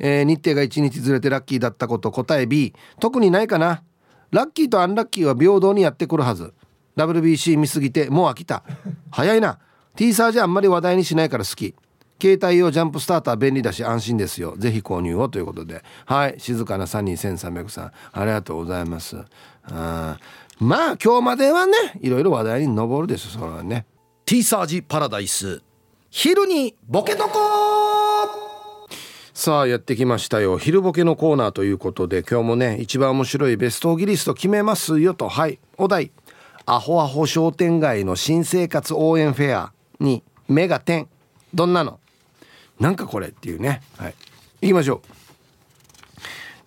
[0.00, 3.84] えー、日程が1日ずれてラッキーだったこと答え B 特にないかな。
[4.32, 6.52] ラッキーとアンラッキーは平等にやってくるはず。
[6.96, 8.62] WBC 見すぎてもう飽きた。
[9.10, 9.58] 早いな。
[9.96, 11.74] T サージあんまり話題にしないから好き。
[12.20, 14.54] 携帯用ジャンプスターター便利だし安心ですよ。
[14.58, 15.82] ぜひ購入をということで。
[16.04, 16.34] はい。
[16.38, 17.92] 静かなサニー1300さん。
[18.12, 19.16] ありがとうございます。
[19.64, 20.18] あ
[20.58, 23.86] まあ今日まではねいろいろ話題に上るですそれはね。
[24.26, 25.62] T サージパラダイス。
[26.10, 27.38] 昼にボケとこ
[29.32, 30.58] さあやってきましたよ。
[30.58, 35.30] 昼ボケのコーナーということで今日もね一番面白いベストギリスト決めますよと。
[35.30, 35.58] はい。
[35.78, 36.12] お題
[36.66, 41.08] アホアホ商店街の新生活応援フェアに目が点。
[41.54, 41.98] どんなの？
[42.78, 43.82] なんかこれっていうね。
[43.96, 44.14] はい。
[44.62, 45.00] 行きましょう。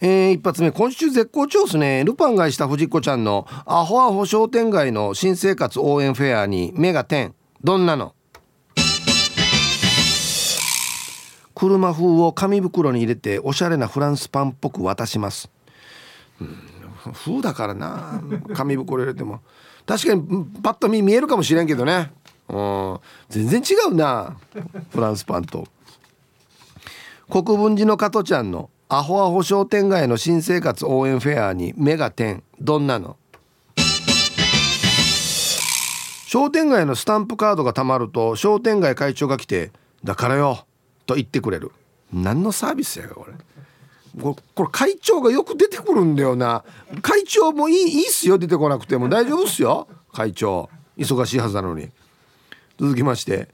[0.01, 2.03] えー、一発目今週絶好調ですね。
[2.03, 7.33] ルパンがした藤子ちゃんのアホアホ商店街の新生活応援フェアに目が点。
[7.63, 8.13] どんなの？
[11.55, 15.49] 車風を紙袋に入れておしゃれなフランスパンっぽく渡します、
[16.41, 16.57] うん、
[17.13, 18.21] 風だからな。
[18.53, 19.39] 紙袋入れても
[19.85, 22.11] 確かにパッと見見えるかもしれんけどね。
[22.47, 22.99] うん。
[23.29, 24.37] 全然違うな
[24.91, 25.67] フランスパンと。
[27.29, 32.43] 国分寺の加トちゃんのアホアホ商店街の新生活応援フェアに目が点。
[32.59, 33.17] どんなの？
[36.27, 39.71] 商店街のスタンプカードがたまると商店街会長が来て
[40.03, 40.65] 「だからよ」
[41.05, 41.71] と言ってくれる。
[42.11, 43.33] 何のサービスやよこれ。
[44.21, 46.63] これ会長がよく出てくるんだよな。
[47.01, 48.37] 会長もいいいいっすよ。
[48.37, 49.09] 出てこなくても。
[49.09, 49.87] 大丈夫っすよ。
[50.11, 50.69] 会長。
[50.97, 51.89] 忙しいはずなのに。
[52.79, 53.49] 続きまして。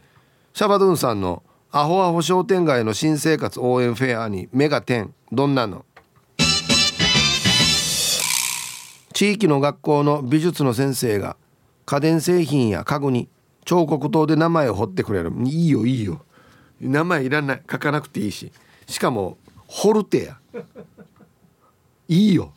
[0.54, 5.14] シャバドゥンさんのアホアホ商店街の新生活応援フェアに目が点。
[5.32, 5.86] どんなの？
[9.14, 11.38] 地域の学校の美術の先生が
[11.86, 13.30] 家電製品や家具に
[13.66, 15.32] 彫刻刀で名前を彫ってくれる。
[15.46, 16.26] いいよいいよ。
[16.82, 17.62] 名前いらない。
[17.72, 18.52] 書かなくていいし。
[18.88, 19.38] しかも
[19.72, 20.40] 彫るてや
[22.08, 22.52] いいよ。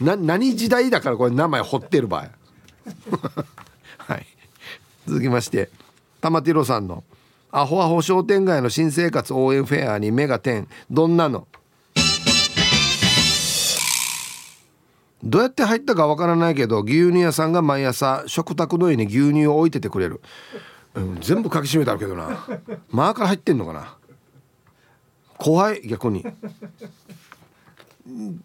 [0.00, 2.28] な何時代だからこれ名前彫ってる場合。
[3.98, 4.26] はい。
[5.06, 5.70] 続きまして
[6.20, 7.04] 玉ティロさんの
[7.50, 10.68] 「アホアホ商店街の新生活応援フェアに目が点。
[10.90, 11.48] どんなの？
[15.24, 20.20] どうやって入ったかわからないけど牛乳屋さんが毎朝食卓の上に牛乳を置いててくれる。
[20.94, 22.46] うん、全部書きしめてあるけどな。
[22.90, 23.96] マーから入ってんのかな？
[25.40, 26.24] 怖い逆に。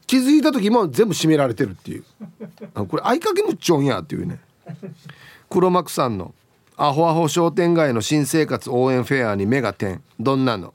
[0.07, 2.05] 気づいた時も全部閉められてるっていう。
[2.87, 4.39] これ合鍵むっちょんやっていうね。
[5.49, 6.33] 黒幕さんの
[6.77, 10.01] アホアホ商店街の新生活応援フェアに目が点。
[10.19, 10.73] どんなの？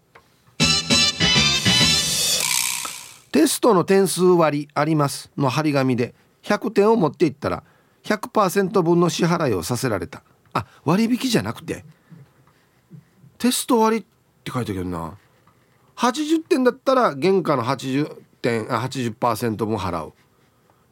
[3.32, 5.30] テストの点数割あります。
[5.38, 6.14] の張り紙で。
[6.42, 7.62] 100点を持っていったら
[8.04, 10.22] 100%分の支払いをさせられた。
[10.52, 11.84] あ割引じゃなくて。
[13.38, 14.04] テスト割っ
[14.44, 15.16] て書いてあるな。
[16.00, 20.14] 80点だったら原価の80点あ80%分払う。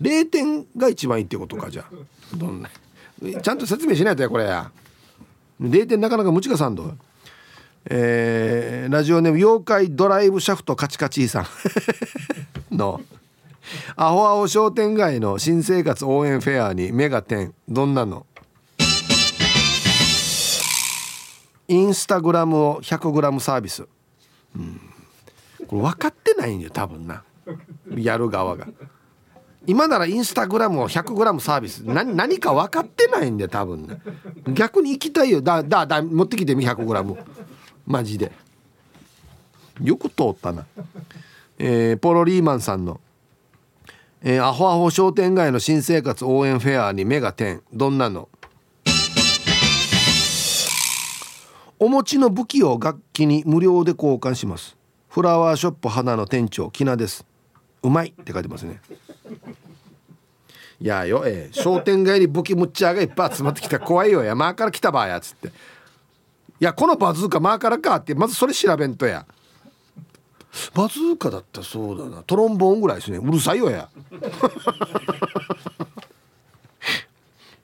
[0.02, 2.36] 0点が一番いいってことかじゃあ。
[2.36, 2.68] どんな。
[3.40, 4.70] ちゃんと説明しないとやこれや。
[5.62, 6.92] 0点なかなか無知かさんど。
[7.86, 11.46] えー、ラジオネーム妖怪ドライブシャフトカチカチーさん。
[12.76, 13.00] の。
[13.96, 17.54] アホアホ商店街の新生活応援フェアに目が点。
[17.66, 18.26] どんなの？
[21.68, 23.86] インスタグラムを 100g サービス、
[24.56, 24.88] うん、
[25.69, 27.23] これ分かってないんよ多分な。
[27.95, 28.66] やる側が。
[29.66, 31.81] 今ならインスタグラムを 100g サービス。
[31.81, 34.01] 何何か分かってないんで多分ね
[34.55, 35.43] 逆に行きたいよ。
[35.43, 37.16] だだだ持ってきてみ 100g
[37.87, 38.33] マジで。
[39.83, 40.64] よく通ったな。
[41.59, 43.01] えー、ポロリーマンさんの。
[44.23, 47.62] えー、アホアホ商店街の新生活応援フェアに目が点。
[47.73, 48.29] どんなの？
[51.79, 54.78] お持ちの武器を楽器に無料で交換します。
[55.09, 57.24] フラワーショップ花の店長きなです。
[57.82, 58.80] うまいって書いてますね。
[60.80, 65.48] いやよえー、商店街に武器むっちゃがいっぱい集まってきた怖いよやマーから来たばやつって。
[65.48, 65.52] い
[66.61, 69.26] やこのバズーカマーからかってまずそれ調べんとや。
[70.74, 72.22] バズーカだったそうだな。
[72.22, 73.18] トロンボーンぐらいですね。
[73.18, 73.88] うるさいよや。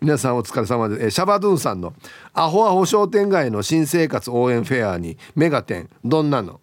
[0.01, 1.13] 皆さんお疲れ様です。
[1.13, 1.95] シャバドゥンさんの
[2.33, 6.61] アホアホ商店街の新生活応援フェアにメガテンどんなの？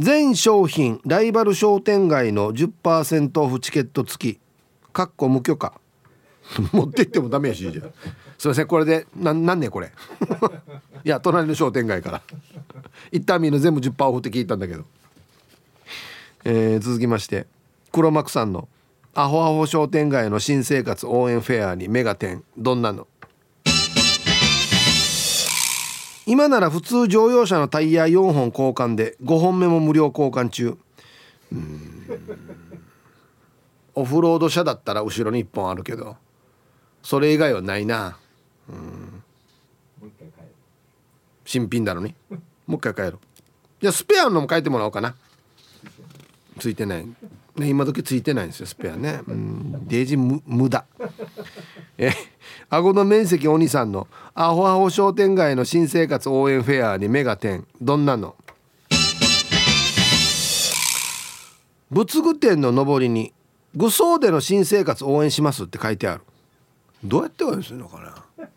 [0.00, 4.40] 全商品ライバル商店街の10%オフチケット付き
[4.92, 5.80] かっこ無許可。
[6.72, 7.82] 持って行ってもダメやしじゃ
[8.38, 9.90] すいませんこれでななんねこれ。
[11.04, 12.22] いや隣の商店街から。
[13.10, 14.84] 一旦みんな全部10%オフって聞いたんだけど、
[16.44, 17.46] えー、続きまして。
[17.90, 18.68] 黒幕さんの
[19.14, 23.08] 「アホアホ商店街の新生活応援フェアにメガテンどんなの?」
[26.28, 30.76] 今なら普通乗用車のタイヤ4本交換で5本目も無料交換中。
[33.94, 36.18] オフロード車だったら後ろに1本あるけど
[37.02, 38.18] それ以外はないな。
[38.68, 39.22] うん。
[41.46, 42.14] 新品だろに。
[42.66, 43.08] もう一回帰ろ。
[43.08, 43.18] う
[43.80, 45.14] じゃあスペアのも変えてもらおうかな。
[46.58, 47.06] ついてない。
[47.56, 49.22] ね今時ついてないんですよスペアね。
[49.26, 49.88] うん。
[49.88, 50.84] デージ無駄。
[51.96, 52.12] え
[52.70, 57.66] 顎の面積お兄さんのアホアホ商店街の新生活応援フェアに目が点。
[57.80, 58.36] どんなの？
[61.90, 63.32] 仏具店の上りに
[63.74, 66.22] 「愚僧での新生活応援します」って書いてある。
[67.02, 68.48] どうやって応援するのかな？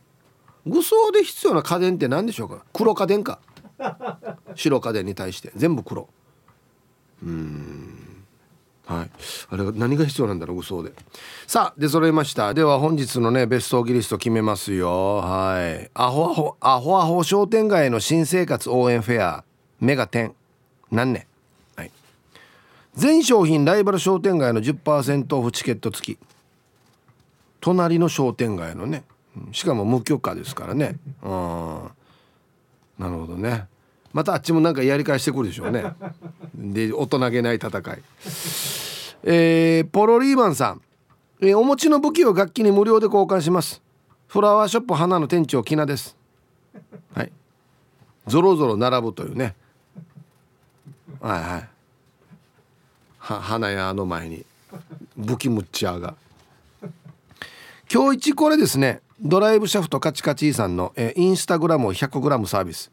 [0.66, 2.66] 愚装で必要な家電って何でしょうか？
[2.74, 3.39] 黒家電か。
[4.55, 5.53] 白家電に対して。
[5.55, 6.09] 全部黒。
[7.24, 8.00] うん
[8.91, 9.09] はい。
[9.49, 10.91] あれ何が必要なんだろう愚装で。
[11.47, 12.53] さあ出揃いました。
[12.53, 15.17] では本日のねベストギリスト決めますよ。
[15.17, 15.89] はい。
[15.93, 19.43] アホアホアホアホ商店街の新生活応援フェア。
[19.79, 20.35] メガテン。
[20.91, 21.25] 何年？
[21.77, 21.91] はい。
[22.95, 26.19] 全商品ライバル商店街の10%オフチケット付き。
[27.61, 29.03] 隣の商店街のね。
[29.53, 30.97] しかも無許可ですからね。
[31.23, 31.29] うん。
[32.99, 33.67] なるほどね。
[34.14, 35.84] またあっちもなんかやり返してくるでしょうね。
[36.55, 37.72] で大人げない戦い。
[39.24, 40.82] えー、ポロリーマンさん、
[41.39, 43.82] えー、お持ちの武器を楽器に無料で交換します。
[44.28, 46.16] フラワーショップ花の店長きなです。
[47.14, 47.32] はい。
[48.28, 49.55] ぞろぞろ並ぶというね。
[51.20, 51.70] はいはい。
[53.20, 54.45] は花屋の前に。
[55.18, 56.16] 武器ムッチャーが。
[57.93, 59.01] 今日一これですね。
[59.20, 62.89] ドライブシャフトカチカチさんの、えインスタグラムを 100g サービス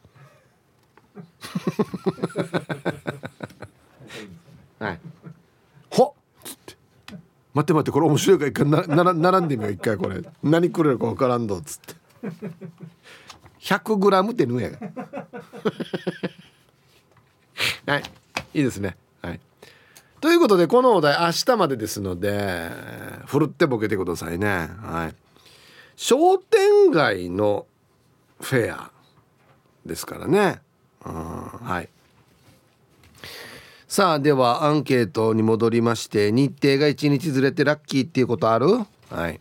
[4.78, 5.00] はい。
[5.90, 6.12] ほっ！
[6.44, 6.76] つって。
[7.54, 8.66] 待って待ってこれ面白いから一回
[8.96, 10.22] なな並んでみよう一回これ。
[10.42, 11.94] 何くれるか分からんどっつって。
[13.60, 14.78] 100g ってぬやが。
[17.86, 18.02] はい。
[18.54, 18.96] いいですね。
[19.22, 19.40] はい。
[20.20, 22.70] ということでこのお題明日までですので
[23.26, 24.68] ふるってボケてくださいね。
[24.82, 25.14] はい。
[25.96, 27.66] 商店街の
[28.40, 28.90] フェア
[29.84, 30.62] ですからね、
[31.02, 31.88] はい。
[33.86, 38.66] さあではアンケートに戻りまして日程が1日ずれてラッキーっていうことある？
[39.10, 39.40] はい。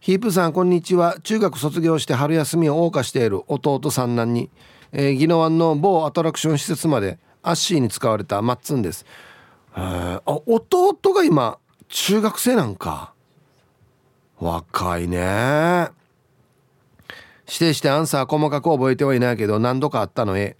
[0.00, 1.20] ヒープさんこんにちは。
[1.22, 4.48] 中学卒業して春休みを謳歌している弟三男に、
[4.92, 9.04] えー、宜野湾の某アトラクション施設までアッシーに使われたマッツンです。
[9.74, 13.12] あ弟が今中学生なんか。
[14.38, 15.90] 若いね。
[17.50, 20.56] 指定してアンサー細かく覚えてはいないけど何度かあったのへ。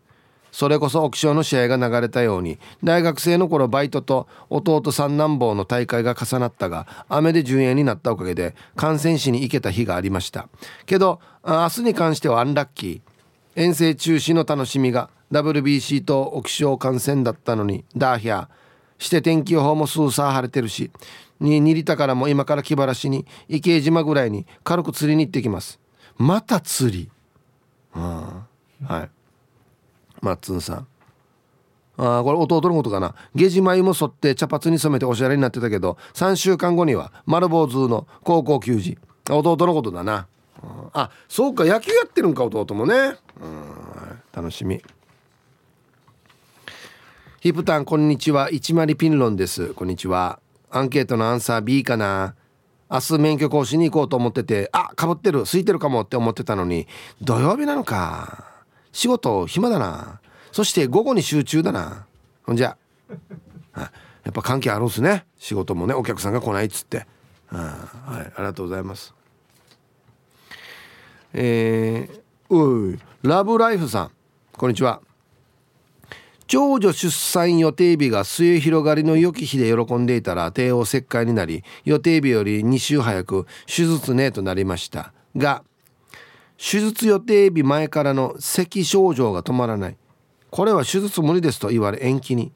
[0.51, 10.49] それこそ沖縄の試合が流れたように大学生の頃バイトと弟三男坊の大会が重なったが雨で順延になったおかげで観戦しに行けた日がありました。
[10.87, 13.01] けど明日に関してはアンラッキー。
[13.55, 18.49] 遠征中止の楽しみが WBC と沖縄観戦だったのにダーヒャー。
[18.99, 20.91] して天気予報もスーサー晴れてるし
[21.39, 25.79] に2リタからも今から気晴らしに池江島ぐらいに軽く釣りに行ってきます。
[26.17, 27.11] また釣り。
[27.93, 28.47] は
[28.81, 29.11] い。
[30.21, 30.87] マッツンさん。
[31.97, 33.15] あこれ弟のことかな。
[33.35, 38.99] 下地眉も剃って茶髪に染めておしゃれになってたけど3週間後には丸坊主の高校球児。
[39.29, 40.27] 弟のことだな。
[40.93, 42.95] あそうか野球やってるんか弟もね。
[43.41, 43.71] うん。
[44.33, 44.83] 楽しみ。
[47.41, 48.51] ヒプタンこんにちは。
[48.51, 49.73] 一丸ピンロンです。
[49.75, 50.41] こんにちは。
[50.71, 52.35] アンケートのアンサー B かな。
[52.91, 56.89] 明日免許更新に行こうと思っててあかぶってる空いてるかもって思ってたのに
[57.23, 58.47] 土曜日なのか。
[58.93, 60.21] 仕事暇だな。
[60.51, 62.07] そして午後に集中だな。
[62.43, 62.77] ほんじゃ。
[63.77, 65.25] やっぱ関係あるんすね。
[65.39, 67.07] 仕事もねお客さんが来ないっつって。
[67.47, 69.15] はいありがとうございます。
[71.33, 74.11] えー、ういラブライフさん。
[74.57, 75.01] こんにちは。
[76.51, 85.13] 長女出産予定日が末広がりの良き日で喜んでいたら帝王切開になり予定日より2週早く手術ねとなりました。
[85.37, 85.63] が
[86.59, 89.97] 手術予定日前からの咳症状が止まらない。
[90.51, 92.51] これは手術無理ですと言われ延期に。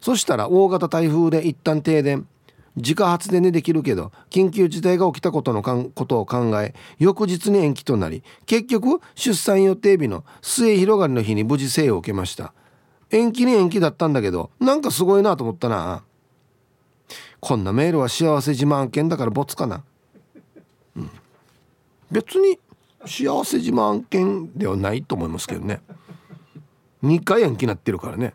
[0.00, 2.26] そしたら大型台風で一旦停電。
[2.76, 12.54] 自家発電でできるけど緊急事態が起きたことのことを考え翌日に延期となり結局出産予定日の末広がりの日に無事生を受けました。
[13.10, 16.02] 延期に延期だったんだけどなんかすごいなと思ったな。
[17.40, 19.84] こんなメールは幸せ自慢件だからボツかな、
[20.96, 21.10] うん、
[22.10, 22.58] 別に
[23.06, 25.80] 幸せ自慢件ではないと思いますけどね。
[27.02, 28.32] 2回延期なってるからね。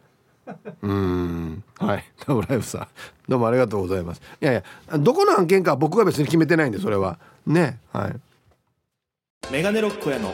[0.81, 1.63] うん。
[1.77, 2.03] はい。
[2.27, 2.87] ダブライフさん。
[3.27, 4.21] どうもありがとうございます。
[4.41, 4.55] いやい
[4.89, 7.19] やどこの案件か僕が別に決めてないんでそれは。
[7.45, 7.79] ね。
[7.91, 8.15] はい。
[9.51, 10.33] メガネロックへの